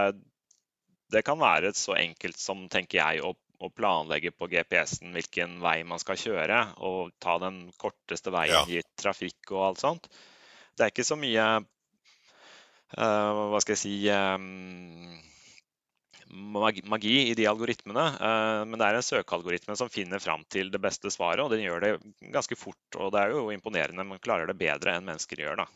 det, 1.12 1.24
kan 1.26 1.40
være 1.40 1.74
så 1.76 1.98
enkelt 1.98 2.38
som, 2.40 2.68
tenker 2.72 3.00
jeg, 3.00 3.24
å, 3.26 3.34
å 3.58 3.72
planlegge 3.74 4.30
på 4.38 4.46
GPS-en 4.52 5.16
hvilken 5.16 5.58
vei 5.64 5.80
man 5.88 5.98
skal 5.98 6.20
kjøre, 6.20 6.60
og 6.86 7.10
ta 7.20 7.40
den 7.42 7.66
korteste 7.76 8.30
veien 8.32 8.70
ja. 8.70 8.78
i 8.78 8.86
trafikk 9.02 9.50
og 9.50 9.72
alt 9.72 9.82
sånt. 9.82 10.06
Det 10.78 10.86
er 10.86 10.94
ikke 10.94 11.08
så 11.08 11.18
mye 11.18 11.48
Eh, 11.48 11.77
hva 12.96 13.60
skal 13.60 13.74
jeg 13.74 13.80
si 13.82 13.94
eh, 14.08 14.38
magi 16.30 17.30
i 17.30 17.34
de 17.34 17.46
algoritmene. 17.48 18.04
Eh, 18.20 18.64
men 18.68 18.78
det 18.78 18.86
er 18.86 18.98
en 18.98 19.06
søkealgoritme 19.06 19.76
som 19.76 19.90
finner 19.92 20.22
fram 20.22 20.44
til 20.50 20.70
det 20.72 20.80
beste 20.82 21.10
svaret, 21.10 21.44
og 21.44 21.52
den 21.52 21.64
gjør 21.64 21.84
det 21.84 21.92
ganske 22.34 22.56
fort. 22.56 22.80
Og 22.96 23.12
det 23.12 23.22
er 23.22 23.34
jo 23.34 23.48
imponerende. 23.54 24.06
Man 24.06 24.22
klarer 24.22 24.48
det 24.48 24.58
bedre 24.60 24.96
enn 24.96 25.08
mennesker 25.08 25.44
gjør, 25.44 25.64
da. 25.64 25.68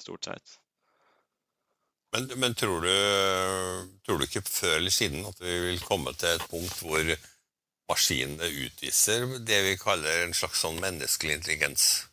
Stort 0.00 0.26
sett. 0.30 0.58
Men, 2.14 2.28
men 2.38 2.54
tror, 2.54 2.84
du, 2.84 3.90
tror, 4.06 4.18
du, 4.18 4.26
ikke 4.26 4.44
før 4.46 4.76
eller 4.78 4.94
siden 4.94 5.24
at 5.26 5.40
vi 5.42 5.54
vil 5.64 5.80
komme 5.82 6.14
til 6.14 6.36
et 6.36 6.44
punkt 6.50 6.76
hvor 6.78 7.14
maskinene 7.90 8.46
utviser 8.64 9.26
det 9.42 9.58
vi 9.66 9.72
kaller 9.80 10.22
en 10.22 10.36
slags 10.36 10.62
sånn 10.62 10.78
menneskelig 10.82 11.40
intelligens? 11.40 12.06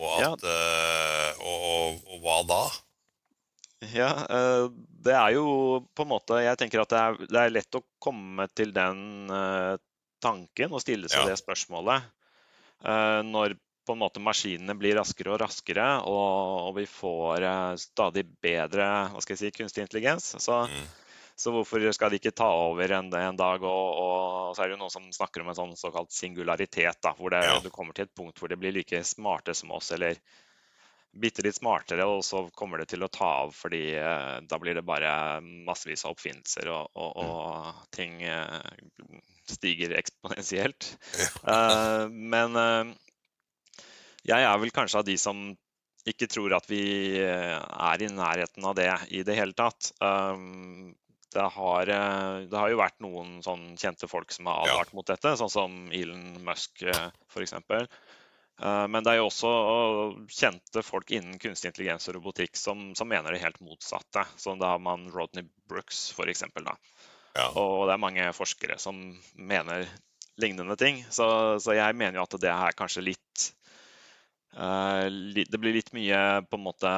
Og, 0.00 0.14
at, 0.18 0.42
ja. 0.42 0.50
uh, 0.50 1.44
og, 1.44 1.66
og, 1.68 1.98
og, 2.08 2.22
hva 2.24 2.38
da? 2.48 2.62
Ja, 3.94 4.10
uh, 4.26 4.66
det 5.04 5.14
er 5.14 5.34
jo 5.36 5.46
på 5.92 6.06
en 6.06 6.08
måte 6.14 6.38
Jeg 6.40 6.56
tenker 6.56 6.80
at 6.80 6.92
det 6.94 7.00
er, 7.00 7.18
det 7.28 7.40
er 7.42 7.52
lett 7.52 7.76
å 7.78 7.84
komme 8.02 8.46
til 8.56 8.72
den 8.74 9.30
uh, 9.30 9.76
tanken 10.24 10.72
og 10.72 10.82
stille 10.82 11.10
seg 11.12 11.26
ja. 11.26 11.34
det 11.34 11.40
spørsmålet 11.42 12.10
når 12.84 13.54
på 13.88 13.94
en 13.94 14.00
måte 14.02 14.20
maskinene 14.20 14.74
blir 14.76 14.96
raskere 14.98 15.30
og 15.32 15.38
raskere, 15.40 15.86
og, 16.04 16.66
og 16.66 16.74
vi 16.76 16.84
får 16.88 17.46
stadig 17.80 18.26
bedre 18.44 18.88
hva 19.12 19.22
skal 19.24 19.32
jeg 19.32 19.40
si, 19.40 19.52
kunstig 19.56 19.86
intelligens. 19.86 20.26
Så, 20.42 20.58
mm. 20.68 20.82
Så 21.36 21.50
hvorfor 21.50 21.82
skal 21.92 22.12
de 22.12 22.20
ikke 22.20 22.34
ta 22.36 22.46
over 22.68 22.92
en, 22.94 23.10
en 23.18 23.38
dag? 23.38 23.64
Og, 23.66 23.88
og, 23.98 24.54
så 24.54 24.62
er 24.62 24.70
det 24.70 24.76
jo 24.76 24.82
noen 24.84 24.94
som 24.94 25.10
snakker 25.12 25.42
om 25.42 25.50
en 25.50 25.58
sånn 25.58 25.76
såkalt 25.78 26.14
singularitet, 26.14 27.00
da, 27.02 27.14
hvor 27.18 27.34
det, 27.34 27.42
ja. 27.48 27.58
du 27.62 27.72
kommer 27.74 27.96
til 27.96 28.06
et 28.06 28.14
punkt 28.14 28.38
hvor 28.38 28.52
de 28.52 28.58
blir 28.60 28.74
like 28.76 29.02
smarte 29.06 29.54
som 29.58 29.74
oss, 29.74 29.90
eller 29.96 30.20
bitte 31.14 31.44
litt 31.46 31.58
smartere, 31.58 32.06
og 32.10 32.24
så 32.26 32.44
kommer 32.54 32.82
det 32.82 32.88
til 32.90 33.04
å 33.06 33.10
ta 33.12 33.28
av 33.44 33.52
fordi 33.54 33.82
eh, 33.98 34.38
da 34.50 34.58
blir 34.58 34.74
det 34.78 34.86
bare 34.86 35.40
massevis 35.42 36.04
av 36.06 36.14
oppfinnelser, 36.14 36.70
og, 36.74 36.90
og, 36.94 37.12
mm. 37.14 37.34
og 37.34 37.84
ting 37.94 38.16
eh, 38.26 39.20
stiger 39.50 39.94
eksponentielt. 39.98 40.94
Ja. 41.18 41.28
uh, 41.46 42.08
men 42.34 42.58
uh, 42.58 43.84
jeg 44.24 44.40
er 44.40 44.58
vel 44.60 44.74
kanskje 44.74 45.02
av 45.02 45.06
de 45.06 45.18
som 45.20 45.46
ikke 46.08 46.28
tror 46.28 46.52
at 46.56 46.66
vi 46.68 47.16
er 47.16 48.02
i 48.04 48.08
nærheten 48.12 48.66
av 48.68 48.74
det 48.76 48.90
i 49.16 49.22
det 49.24 49.36
hele 49.38 49.56
tatt. 49.56 49.88
Um, 50.04 50.92
det 51.34 51.46
har, 51.56 51.88
eh, 51.88 52.46
det 52.48 52.58
har, 52.58 52.70
jo 52.70 52.80
vært 52.80 53.00
noen 53.02 53.38
sånn 53.44 53.72
kjente 53.80 54.08
folk 54.10 54.32
som 54.32 54.48
har 54.50 54.64
advart 54.64 54.92
ja. 54.92 54.96
mot 54.98 55.08
dette, 55.08 55.34
sånn 55.40 55.52
som 55.52 55.74
Elon 55.94 56.38
Musk 56.46 56.84
eh, 56.86 57.08
f.eks. 57.30 57.56
Eh, 57.58 58.86
men 58.90 59.02
det 59.02 59.14
er 59.14 59.18
jo 59.18 59.28
også 59.28 59.52
kjente 60.30 60.84
folk 60.86 61.10
innen 61.14 61.40
kunstig 61.42 61.72
intelligens 61.72 62.06
og 62.10 62.18
robotikk 62.18 62.58
som, 62.58 62.92
som 62.94 63.10
mener 63.10 63.34
det 63.34 63.42
helt 63.42 63.60
motsatte. 63.64 64.26
Så 64.38 64.54
da 64.60 64.76
har 64.76 64.82
man 64.82 65.08
Rodney 65.14 65.48
Brooks 65.70 66.06
f.eks. 66.14 66.46
Ja. 67.34 67.50
Og 67.58 67.88
det 67.88 67.96
er 67.96 68.04
mange 68.06 68.30
forskere 68.36 68.78
som 68.78 69.00
mener 69.34 69.88
lignende 70.38 70.78
ting. 70.78 71.02
Så, 71.10 71.26
så 71.62 71.74
jeg 71.74 71.98
mener 71.98 72.20
jo 72.20 72.28
at 72.28 72.38
det 72.42 72.50
er 72.52 72.78
kanskje 72.78 73.08
litt 73.10 73.50
Det 74.54 75.58
blir 75.58 75.74
litt 75.74 75.90
mye 75.96 76.18
på 76.46 76.54
en 76.54 76.62
måte 76.62 76.90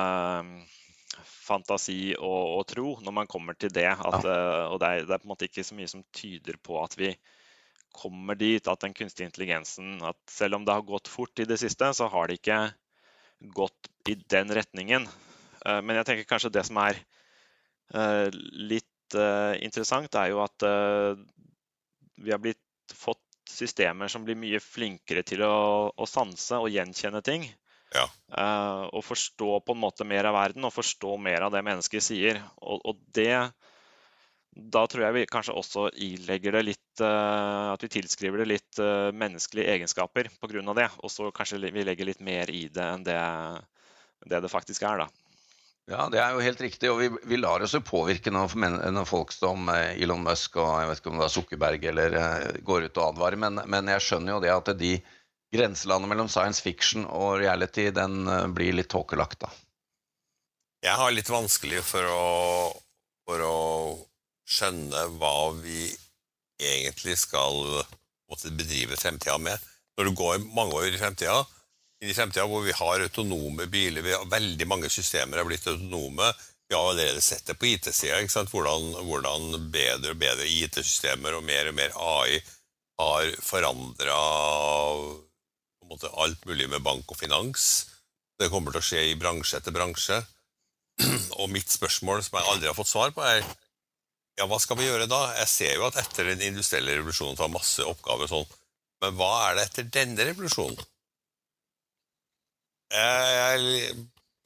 fantasi 1.24 2.14
og, 2.18 2.58
og, 2.58 2.62
tro 2.68 2.92
når 3.04 3.14
man 3.20 3.30
kommer 3.30 3.56
til 3.58 3.72
det. 3.72 3.88
At, 3.88 4.24
ja. 4.24 4.36
uh, 4.66 4.72
og 4.74 4.80
det 4.82 4.88
er, 4.88 5.06
det 5.08 5.16
er, 5.16 5.22
på 5.22 5.28
en 5.28 5.32
måte 5.32 5.48
ikke 5.48 5.64
så 5.66 5.76
mye 5.78 5.90
som 5.90 6.04
tyder 6.16 6.58
på 6.62 6.78
at 6.82 6.96
vi 6.98 7.12
kommer 7.96 8.36
dit 8.36 8.68
at 8.68 8.82
den 8.82 8.92
kunstige 8.92 9.24
intelligensen 9.24 10.02
at 10.04 10.18
Selv 10.28 10.58
om 10.58 10.66
det 10.66 10.74
har 10.74 10.84
gått 10.84 11.08
fort 11.08 11.38
i 11.40 11.46
det 11.48 11.56
siste, 11.62 11.88
så 11.96 12.10
har 12.12 12.28
det 12.28 12.40
ikke 12.40 12.58
gått 13.56 13.88
i 14.08 14.18
den 14.28 14.52
retningen. 14.52 15.08
Uh, 15.64 15.80
men 15.80 15.96
jeg 16.00 16.08
tenker 16.08 16.28
kanskje 16.28 16.52
det 16.58 16.66
som 16.68 16.80
er 16.84 17.00
uh, 17.96 18.28
litt 18.32 18.84
interessant, 19.62 20.16
er 20.18 20.32
jo 20.32 20.40
at 20.42 20.64
vi 22.18 22.32
har 22.34 22.40
blitt 22.42 22.90
fått 22.90 23.22
systemer 23.46 24.10
som 24.10 24.24
blir 24.26 24.34
mye 24.34 24.58
flinkere 24.58 25.22
til 25.22 25.44
å, 25.46 25.92
å 25.94 26.08
sanse 26.10 26.58
og 26.58 26.72
gjenkjenne 26.74 27.22
ting. 27.22 27.46
Ja. 27.94 28.06
Uh, 28.32 28.88
og 28.96 29.04
forstå 29.06 29.60
på 29.62 29.74
en 29.74 29.80
måte 29.80 30.06
mer 30.08 30.26
av 30.28 30.36
verden 30.36 30.66
og 30.66 30.74
forstå 30.74 31.16
mer 31.22 31.46
av 31.46 31.54
det 31.54 31.62
mennesket 31.66 32.04
sier. 32.04 32.40
Og, 32.58 32.82
og 32.82 33.02
det 33.14 33.52
Da 34.56 34.86
tror 34.88 35.04
jeg 35.04 35.14
vi 35.14 35.26
kanskje 35.30 35.54
også 35.54 35.90
ilegger 35.92 36.58
det 36.58 36.64
litt 36.70 37.04
uh, 37.04 37.74
At 37.74 37.84
vi 37.84 37.92
tilskriver 37.98 38.42
det 38.42 38.48
litt 38.54 38.80
uh, 38.80 39.12
menneskelige 39.12 39.76
egenskaper 39.76 40.32
pga. 40.40 40.74
det. 40.74 40.90
Og 41.02 41.12
så 41.12 41.30
kanskje 41.30 41.62
vi 41.70 41.84
legger 41.84 42.08
litt 42.08 42.20
mer 42.20 42.50
i 42.50 42.66
det 42.68 42.90
enn 42.94 43.06
det 43.06 43.20
det, 44.26 44.40
det 44.42 44.48
faktisk 44.50 44.82
er, 44.82 45.04
da. 45.04 45.06
Ja, 45.86 46.08
det 46.10 46.18
er 46.18 46.32
jo 46.34 46.42
helt 46.42 46.60
riktig. 46.64 46.88
Og 46.90 46.98
vi, 46.98 47.10
vi 47.30 47.36
lar 47.38 47.62
oss 47.62 47.76
jo 47.76 47.82
påvirke 47.84 48.32
når, 48.32 49.04
folk 49.06 49.30
som 49.30 49.68
Elon 49.70 50.24
Musk 50.24 50.56
og 50.58 50.72
jeg 50.80 50.88
vet 50.88 50.98
ikke 51.02 51.12
om 51.12 51.20
det 51.20 51.26
er 51.28 51.34
Sukkerberg 51.34 51.84
eller 51.92 52.16
går 52.66 52.88
ut 52.88 52.98
og 52.98 53.12
advarer, 53.12 53.38
men, 53.38 53.60
men 53.70 53.92
jeg 53.92 54.02
skjønner 54.02 54.34
jo 54.34 54.40
det 54.42 54.50
at 54.50 54.72
de 54.80 54.96
grenselandet 55.54 56.10
mellom 56.10 56.28
science 56.28 56.62
fiction 56.62 57.06
og 57.06 57.38
reality 57.42 57.90
den 57.94 58.26
eh, 58.28 58.46
blir 58.52 58.76
litt 58.76 58.90
tåkelagt, 58.92 59.40
da. 59.46 59.52
Jeg 60.84 60.98
har 61.00 61.14
litt 61.14 61.30
vanskelig 61.32 61.80
for 61.86 62.06
å, 62.06 62.26
for 63.26 63.42
å 63.42 63.60
skjønne 64.46 65.06
hva 65.18 65.50
vi 65.58 65.88
egentlig 66.62 67.16
skal 67.18 67.56
måtte 68.30 68.52
bedrive 68.54 68.98
fremtida 68.98 69.38
med. 69.38 69.58
Når 69.96 70.04
du 70.04 70.16
går 70.18 70.44
mange 70.54 70.76
år 70.76 70.90
i 70.92 71.00
fremtida, 71.00 71.40
i 72.04 72.14
fremtida 72.14 72.44
hvor 72.46 72.62
vi 72.66 72.74
har 72.76 73.00
autonome 73.00 73.66
biler, 73.72 74.04
vi 74.04 74.14
har 74.14 74.28
veldig 74.30 74.68
mange 74.68 74.90
systemer 74.92 75.40
er 75.40 75.48
blitt 75.48 75.66
autonome. 75.66 76.30
Vi 76.68 76.74
har 76.74 76.90
allerede 76.90 77.22
sett 77.24 77.46
det 77.46 77.56
på 77.58 77.70
IT-sida, 77.70 78.20
hvordan, 78.52 78.90
hvordan 79.06 79.70
bedre 79.72 80.12
og 80.12 80.20
bedre 80.20 80.48
IT-systemer 80.50 81.38
og 81.38 81.46
mer 81.46 81.70
og 81.70 81.78
mer 81.78 81.94
AI 81.96 82.40
har 83.00 83.32
forandra 83.44 84.18
på 85.86 85.94
en 85.94 86.00
måte 86.00 86.14
alt 86.18 86.42
mulig 86.48 86.66
med 86.70 86.82
bank 86.82 87.12
og 87.12 87.18
finans. 87.20 87.86
Det 88.36 88.50
kommer 88.52 88.74
til 88.74 88.82
å 88.82 88.86
skje 88.88 89.04
i 89.12 89.18
bransje 89.18 89.60
etter 89.60 89.74
bransje. 89.74 90.18
og 91.40 91.52
mitt 91.52 91.70
spørsmål 91.70 92.24
som 92.24 92.38
jeg 92.38 92.50
aldri 92.50 92.70
har 92.70 92.76
fått 92.76 92.90
svar 92.90 93.14
på, 93.14 93.22
er 93.22 93.44
ja, 94.36 94.44
hva 94.48 94.58
skal 94.60 94.76
vi 94.80 94.88
gjøre 94.88 95.08
da? 95.08 95.20
Jeg 95.38 95.48
ser 95.48 95.78
jo 95.78 95.86
at 95.86 95.96
etter 96.00 96.28
den 96.28 96.42
industrielle 96.44 96.98
revolusjonen 96.98 97.38
tar 97.38 97.52
masse 97.52 97.84
oppgaver 97.86 98.28
sånn, 98.28 98.44
men 99.04 99.16
hva 99.16 99.30
er 99.46 99.56
det 99.56 99.66
etter 99.68 99.88
denne 99.94 100.26
revolusjonen? 100.28 100.80
Jeg, 102.92 103.62
jeg, 103.62 103.94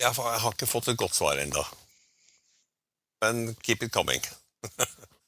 jeg, 0.00 0.12
har 0.16 0.52
ikke 0.52 0.70
fått 0.70 0.92
et 0.92 1.00
godt 1.00 1.16
svar 1.16 1.40
ennå. 1.42 1.64
Men 3.24 3.50
keep 3.66 3.82
it 3.84 3.92
coming. 3.92 4.22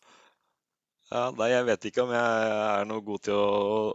ja, 1.13 1.27
nei, 1.37 1.49
jeg 1.53 1.67
vet 1.69 1.87
ikke 1.91 2.05
om 2.07 2.13
jeg 2.15 2.51
er 2.57 2.87
noe 2.89 3.05
god 3.05 3.25
til 3.29 3.37
å, 3.37 3.49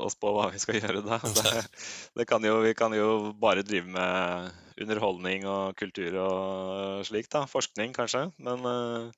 å 0.06 0.10
spå 0.14 0.34
hva 0.36 0.48
vi 0.54 0.62
skal 0.62 0.78
gjøre 0.78 1.02
da. 1.06 1.18
Det, 1.18 1.64
det 2.22 2.26
kan 2.30 2.46
jo, 2.46 2.60
vi 2.66 2.74
kan 2.78 2.94
jo 2.94 3.34
bare 3.42 3.66
drive 3.66 3.90
med 3.90 4.52
underholdning 4.78 5.48
og 5.50 5.78
kultur 5.80 6.20
og 6.22 7.08
slikt. 7.08 7.32
da. 7.34 7.46
Forskning, 7.50 7.96
kanskje. 7.98 8.28
Men 8.44 8.68
uh, 8.68 9.10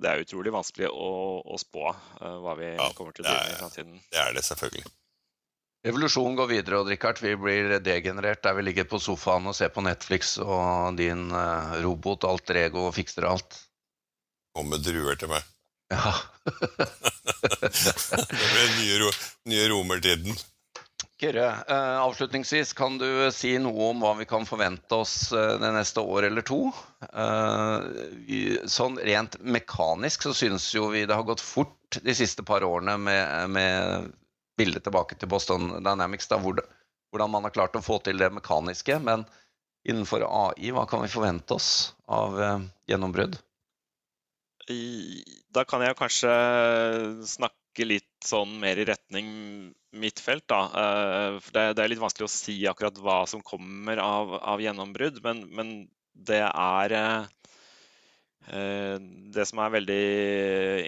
det 0.00 0.10
er 0.10 0.24
utrolig 0.24 0.54
vanskelig 0.54 0.88
å, 0.88 1.10
å 1.44 1.60
spå 1.60 1.90
uh, 1.92 2.38
hva 2.44 2.56
vi 2.60 2.72
ja, 2.72 2.88
kommer 2.96 3.12
til 3.16 3.26
å 3.26 3.28
drive 3.28 3.44
med 3.44 3.52
i 3.52 3.60
framtiden. 3.60 4.00
Det 4.14 4.24
er 4.24 4.32
det 4.38 4.46
selvfølgelig. 4.48 4.88
Evolusjonen 5.88 6.34
går 6.40 6.48
videre, 6.50 6.80
og 6.80 6.88
Richard, 6.90 7.20
vi 7.22 7.36
blir 7.38 7.76
degenerert 7.84 8.42
der 8.42 8.56
vi 8.58 8.64
ligger 8.66 8.88
på 8.90 8.98
sofaen 9.00 9.46
og 9.46 9.54
ser 9.54 9.70
på 9.70 9.84
Netflix, 9.86 10.34
og 10.42 10.96
din 10.98 11.28
uh, 11.30 11.76
robot 11.84 12.26
alter 12.28 12.64
ego 12.64 12.88
fikser 12.96 13.28
alt. 13.28 13.60
Kommer 14.56 14.80
druer 14.82 15.20
til 15.20 15.30
meg. 15.30 15.46
Ja. 15.88 16.14
det 18.28 18.46
ble 18.52 18.64
nye, 18.78 18.98
ro 19.02 19.10
nye 19.48 19.66
romertiden. 19.72 20.38
Kyrre, 21.18 21.48
uh, 21.66 21.98
avslutningsvis, 22.04 22.72
kan 22.78 22.98
du 23.00 23.08
si 23.34 23.56
noe 23.58 23.88
om 23.90 24.04
hva 24.04 24.12
vi 24.20 24.26
kan 24.28 24.46
forvente 24.46 24.94
oss 24.94 25.32
uh, 25.34 25.56
det 25.58 25.72
neste 25.74 26.04
år 26.04 26.28
eller 26.28 26.46
to? 26.46 26.60
Vi, 28.28 28.40
sånn 28.70 29.00
rent 29.02 29.38
mekanisk 29.42 30.28
så 30.28 30.34
synes 30.36 30.68
jo 30.74 30.92
vi 30.92 31.06
det 31.08 31.16
har 31.18 31.26
gått 31.26 31.42
fort 31.42 31.98
de 32.04 32.14
siste 32.14 32.44
par 32.46 32.62
årene 32.66 32.94
med, 33.00 33.50
med 33.50 34.12
bildet 34.58 34.84
tilbake 34.86 35.18
til 35.18 35.30
Boston 35.30 35.70
Dynamics, 35.78 36.28
da, 36.30 36.38
hvordan 36.38 37.30
man 37.32 37.46
har 37.46 37.54
klart 37.54 37.76
å 37.78 37.84
få 37.84 37.98
til 38.04 38.18
det 38.20 38.30
mekaniske. 38.34 38.98
Men 39.04 39.24
innenfor 39.88 40.26
AI, 40.26 40.72
hva 40.74 40.86
kan 40.90 41.04
vi 41.04 41.12
forvente 41.12 41.56
oss 41.56 41.94
av 42.10 42.40
eh, 42.42 42.58
gjennombrudd? 42.90 43.38
Da 45.54 45.64
kan 45.68 45.82
jeg 45.84 45.96
kanskje 45.98 46.32
snakke 47.28 47.86
litt 47.86 48.26
sånn 48.26 48.56
mer 48.60 48.78
i 48.80 48.86
retning 48.88 49.28
mitt 49.96 50.20
felt. 50.20 50.44
Da. 50.50 50.60
Eh, 50.68 51.38
det, 51.52 51.64
det, 51.76 51.84
er 51.84 51.92
litt 51.92 52.02
vanskelig 52.02 52.28
å 52.28 52.32
si 52.32 52.60
akkurat 52.68 52.98
hva 53.02 53.22
som 53.30 53.42
kommer 53.44 54.00
av, 54.02 54.34
av 54.38 54.62
gjennombrudd, 54.62 55.22
men, 55.24 55.44
men 55.54 55.74
det 56.12 56.42
er 56.44 56.96
eh, 56.98 57.26
det 59.36 59.44
som 59.48 59.60
er 59.60 59.74
veldig 59.76 60.04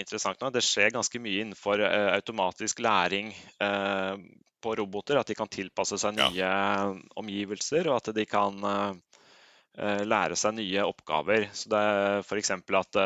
interessant 0.00 0.40
nå, 0.40 0.48
det 0.54 0.64
skjer 0.64 0.94
ganske 0.94 1.20
mye 1.22 1.44
innenfor 1.44 1.82
eh, 1.84 2.08
automatisk 2.16 2.80
læring 2.84 3.32
på 4.60 4.74
roboter. 4.76 5.20
At 5.20 5.28
de 5.30 5.38
kan 5.38 5.48
tilpasse 5.48 5.98
seg 6.00 6.16
nye 6.18 6.36
ja. 6.36 6.90
omgivelser, 7.20 7.88
og 7.88 8.00
at 8.00 8.12
de 8.16 8.26
kan 8.28 8.60
lære 9.78 10.36
seg 10.36 10.56
nye 10.56 10.86
oppgaver. 10.86 11.46
Så 11.56 11.70
det 11.72 11.80
er 11.80 12.24
f.eks. 12.24 12.50
at 12.52 12.98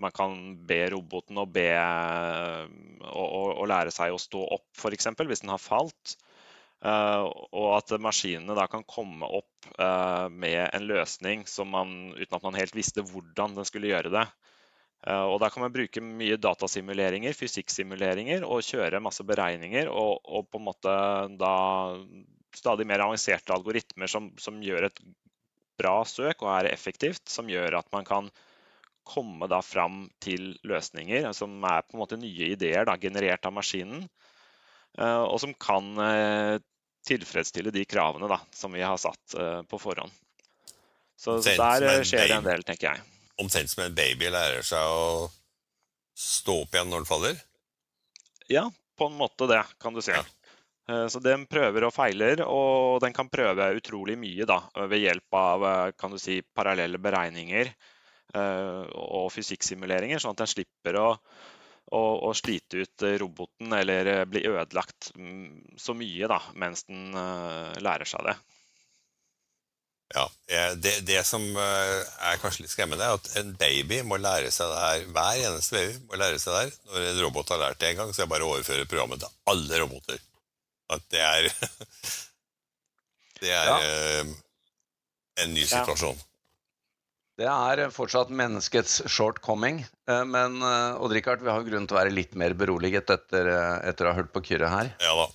man 0.00 0.14
kan 0.16 0.34
be 0.68 0.80
roboten 0.92 1.40
å, 1.40 1.46
be, 1.48 1.68
å, 1.76 3.24
å, 3.24 3.40
å 3.62 3.68
lære 3.68 3.92
seg 3.94 4.12
å 4.12 4.20
stå 4.20 4.42
opp, 4.56 4.68
f.eks. 4.76 5.08
hvis 5.20 5.44
den 5.44 5.52
har 5.52 5.62
falt. 5.62 6.16
Uh, 6.80 7.28
og 7.52 7.66
at 7.76 7.92
maskinene 8.00 8.54
da 8.56 8.64
kan 8.72 8.86
komme 8.88 9.28
opp 9.28 9.66
uh, 9.76 10.32
med 10.32 10.62
en 10.64 10.86
løsning 10.88 11.42
man, 11.68 11.90
uten 12.16 12.36
at 12.38 12.46
man 12.46 12.56
helt 12.56 12.72
visste 12.72 13.04
hvordan 13.04 13.58
den 13.58 13.68
skulle 13.68 13.90
gjøre 13.90 14.12
det. 14.14 14.24
Uh, 15.04 15.26
og 15.28 15.38
Da 15.42 15.50
kan 15.52 15.66
man 15.66 15.74
bruke 15.74 16.00
mye 16.00 16.38
datasimuleringer, 16.40 17.36
fysikksimuleringer, 17.36 18.46
og 18.48 18.64
kjøre 18.64 19.02
masse 19.04 19.24
beregninger. 19.28 19.92
Og, 19.92 20.24
og, 20.24 20.48
på 20.48 20.60
en 20.60 20.68
måte 20.70 20.94
da 21.40 21.54
stadig 22.56 22.88
mer 22.88 23.04
avanserte 23.04 23.52
algoritmer 23.54 24.08
som, 24.10 24.32
som, 24.40 24.56
gjør 24.64 24.88
et 24.88 25.04
bra 25.80 25.96
søk 26.06 26.44
og 26.44 26.52
er 26.58 26.70
effektivt. 26.74 27.24
Som 27.32 27.50
gjør 27.50 27.80
at 27.80 27.90
man 27.96 28.08
kan 28.08 28.30
komme 29.10 29.48
da 29.50 29.58
fram 29.64 30.04
til 30.22 30.52
løsninger 30.68 31.32
som 31.34 31.56
er 31.66 31.82
på 31.82 31.96
en 31.96 32.02
måte 32.04 32.20
nye 32.20 32.52
ideer 32.52 32.84
da, 32.86 32.94
generert 33.00 33.48
av 33.48 33.56
maskinen. 33.56 34.04
Og 35.00 35.38
som 35.40 35.54
kan 35.58 35.96
tilfredsstille 37.06 37.72
de 37.74 37.84
kravene 37.88 38.28
da, 38.30 38.40
som 38.54 38.72
vi 38.72 38.82
har 38.84 38.98
satt 39.00 39.36
uh, 39.38 39.62
på 39.62 39.78
forhånd. 39.80 40.12
Så, 41.20 41.36
så 41.44 41.56
der 41.56 41.86
eh, 41.88 42.02
skjer 42.06 42.28
det 42.30 42.36
en 42.38 42.46
del, 42.46 42.64
tenker 42.64 42.94
jeg. 42.94 43.04
Omtrent 43.40 43.72
som 43.72 43.84
en 43.84 43.96
baby 43.96 44.30
lærer 44.32 44.64
seg 44.64 44.80
å 44.80 45.28
stå 46.16 46.62
opp 46.62 46.76
igjen 46.76 46.88
når 46.92 47.02
den 47.02 47.08
faller? 47.08 47.42
Ja, 48.48 48.64
på 48.96 49.08
en 49.10 49.18
måte 49.20 49.48
det, 49.50 49.60
kan 49.80 49.96
du 49.96 50.00
si. 50.04 50.14
Ja. 50.16 50.24
Uh, 50.90 51.06
så 51.12 51.22
den 51.22 51.46
prøver 51.50 51.86
og 51.86 51.94
feiler, 51.94 52.42
og 52.46 52.98
den 53.04 53.14
kan 53.16 53.30
prøve 53.30 53.70
utrolig 53.78 54.18
mye 54.18 54.48
da, 54.48 54.58
ved 54.90 55.06
hjelp 55.06 55.38
av 55.38 55.68
du 55.94 56.18
si, 56.18 56.40
parallelle 56.42 56.98
beregninger 56.98 57.70
uh, 58.34 58.84
og 58.90 59.30
fysikksimuleringer, 59.36 60.18
sånn 60.18 60.34
at 60.34 60.44
den 60.44 60.54
slipper 60.58 60.98
å 61.00 61.08
å, 61.90 62.32
slite 62.34 62.84
ut 62.84 63.02
eh, 63.02 63.18
roboten 63.18 63.72
eller 63.74 64.06
eh, 64.06 64.24
bli 64.28 64.44
ødelagt 64.46 65.12
mm, 65.16 65.76
så 65.78 65.94
mye 65.96 66.30
da, 66.30 66.40
mens 66.54 66.86
den 66.88 67.10
lærer 67.82 68.08
seg 68.08 68.26
det. 68.28 68.36
Ja, 70.10 70.24
det, 70.74 70.96
det, 71.06 71.20
som 71.22 71.44
er 71.54 72.38
kanskje 72.42 72.64
litt 72.64 72.72
skremmende, 72.72 73.06
er 73.06 73.14
at 73.14 73.28
en 73.38 73.52
baby 73.54 74.00
må 74.02 74.18
lære 74.18 74.48
seg 74.50 74.72
det 74.72 74.80
her. 74.82 75.04
Hver 75.14 75.42
eneste 75.44 75.76
baby 75.76 76.00
må 76.10 76.18
lære 76.18 76.40
seg 76.42 76.56
det 76.56 76.62
her. 76.64 76.72
Når 76.90 77.06
en 77.12 77.20
robot 77.22 77.52
har 77.54 77.60
lært 77.62 77.78
det 77.78 77.92
en 77.92 78.00
gang, 78.00 78.10
så 78.10 78.24
det 78.24 78.32
bare 78.32 78.48
å 78.48 78.56
overføre 78.56 78.88
programmet 78.90 79.22
til 79.22 79.36
alle 79.52 79.78
roboter. 79.84 80.24
At 80.90 81.06
det 81.12 81.22
er 81.22 81.50
Det 83.40 83.52
er 83.56 83.70
ja. 83.70 84.24
en 85.40 85.54
ny 85.56 85.62
situasjon. 85.64 86.18
Ja. 86.18 86.26
Det 87.40 87.48
er 87.48 87.92
fortsatt 87.94 88.28
menneskets 88.36 88.98
shortcoming. 89.08 89.80
Eh, 90.10 90.24
men 90.28 90.58
eh, 90.60 91.00
Odd 91.00 91.14
Rikard, 91.16 91.40
vi 91.44 91.48
har 91.48 91.64
grunn 91.64 91.86
til 91.88 91.96
å 91.96 92.00
være 92.02 92.12
litt 92.12 92.34
mer 92.36 92.52
beroliget 92.58 93.12
etter, 93.14 93.48
eh, 93.48 93.76
etter 93.88 94.06
å 94.06 94.12
ha 94.12 94.18
hørt 94.18 94.32
på 94.34 94.42
Kyrre 94.50 94.68
her. 94.68 94.90
Ja 95.00 95.14
da. 95.22 95.28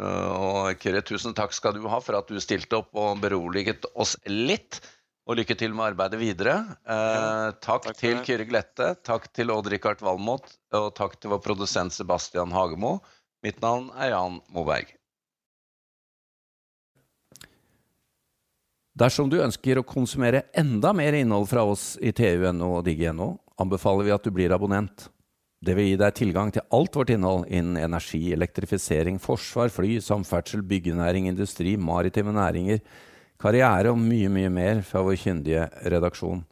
Og 0.00 0.80
Kyrre, 0.80 1.02
tusen 1.04 1.36
takk 1.36 1.52
skal 1.52 1.74
du 1.76 1.84
ha 1.92 1.98
for 2.00 2.16
at 2.16 2.30
du 2.32 2.40
stilte 2.40 2.78
opp 2.78 2.96
og 2.96 3.20
beroliget 3.20 3.84
oss 3.92 4.14
litt. 4.30 4.80
Og 5.28 5.36
lykke 5.36 5.54
til 5.60 5.74
med 5.76 5.90
arbeidet 5.90 6.18
videre. 6.18 6.54
Ja, 6.88 7.50
takk, 7.60 7.84
takk 7.90 7.98
til 8.00 8.22
Kyrre 8.24 8.46
Glette, 8.48 8.88
takk 9.06 9.28
til 9.36 9.52
Odd 9.52 9.68
Rikard 9.70 10.00
Valmot, 10.02 10.48
og 10.74 10.88
takk 10.96 11.18
til 11.20 11.34
vår 11.34 11.42
produsent 11.44 11.94
Sebastian 11.94 12.50
Hagemo. 12.56 12.96
Mitt 13.40 13.60
navn 13.62 13.88
er 13.96 14.12
Jan 14.12 14.40
Moberg. 14.52 14.90
Dersom 19.00 19.30
du 19.32 19.38
ønsker 19.40 19.78
å 19.80 19.86
konsumere 19.86 20.42
enda 20.52 20.90
mer 20.92 21.16
innhold 21.16 21.48
fra 21.48 21.62
oss 21.64 21.94
i 22.04 22.12
TU.no 22.12 22.74
og 22.76 22.84
digg.no, 22.84 23.32
anbefaler 23.60 24.04
vi 24.04 24.12
at 24.12 24.26
du 24.26 24.34
blir 24.34 24.52
abonnent. 24.52 25.08
Det 25.60 25.72
vil 25.76 25.90
gi 25.90 25.96
deg 26.00 26.16
tilgang 26.16 26.52
til 26.52 26.66
alt 26.76 26.96
vårt 26.96 27.12
innhold 27.14 27.46
innen 27.48 27.80
energi, 27.80 28.26
elektrifisering, 28.36 29.16
forsvar, 29.20 29.72
fly, 29.72 29.98
samferdsel, 30.04 30.60
byggenæring, 30.68 31.30
industri, 31.32 31.78
maritime 31.80 32.32
næringer, 32.36 32.80
karriere 33.40 33.92
og 33.92 34.00
mye, 34.00 34.28
mye 34.32 34.52
mer 34.52 34.84
fra 34.84 35.04
vår 35.04 35.16
kyndige 35.20 35.66
redaksjon. 35.88 36.44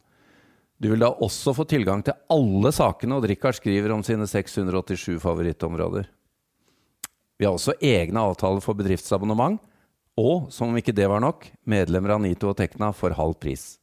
Du 0.79 0.89
vil 0.89 1.01
da 1.03 1.11
også 1.11 1.53
få 1.53 1.67
tilgang 1.69 2.01
til 2.05 2.17
alle 2.33 2.71
sakene 2.73 3.17
Odd 3.17 3.29
Rikard 3.29 3.57
skriver 3.57 3.93
om 3.93 4.05
sine 4.05 4.25
687 4.29 5.19
favorittområder. 5.21 6.07
Vi 7.39 7.47
har 7.47 7.55
også 7.55 7.77
egne 7.79 8.19
avtaler 8.19 8.59
for 8.59 8.75
bedriftsabonnement, 8.75 9.61
og 10.19 10.49
som 10.51 10.73
om 10.73 10.79
ikke 10.79 10.91
det 10.91 11.05
var 11.07 11.21
nok, 11.23 11.45
medlemmer 11.63 12.17
av 12.17 12.19
Nito 12.25 12.49
og 12.51 12.57
Tekna 12.59 12.91
for 12.91 13.15
halv 13.15 13.37
pris. 13.39 13.77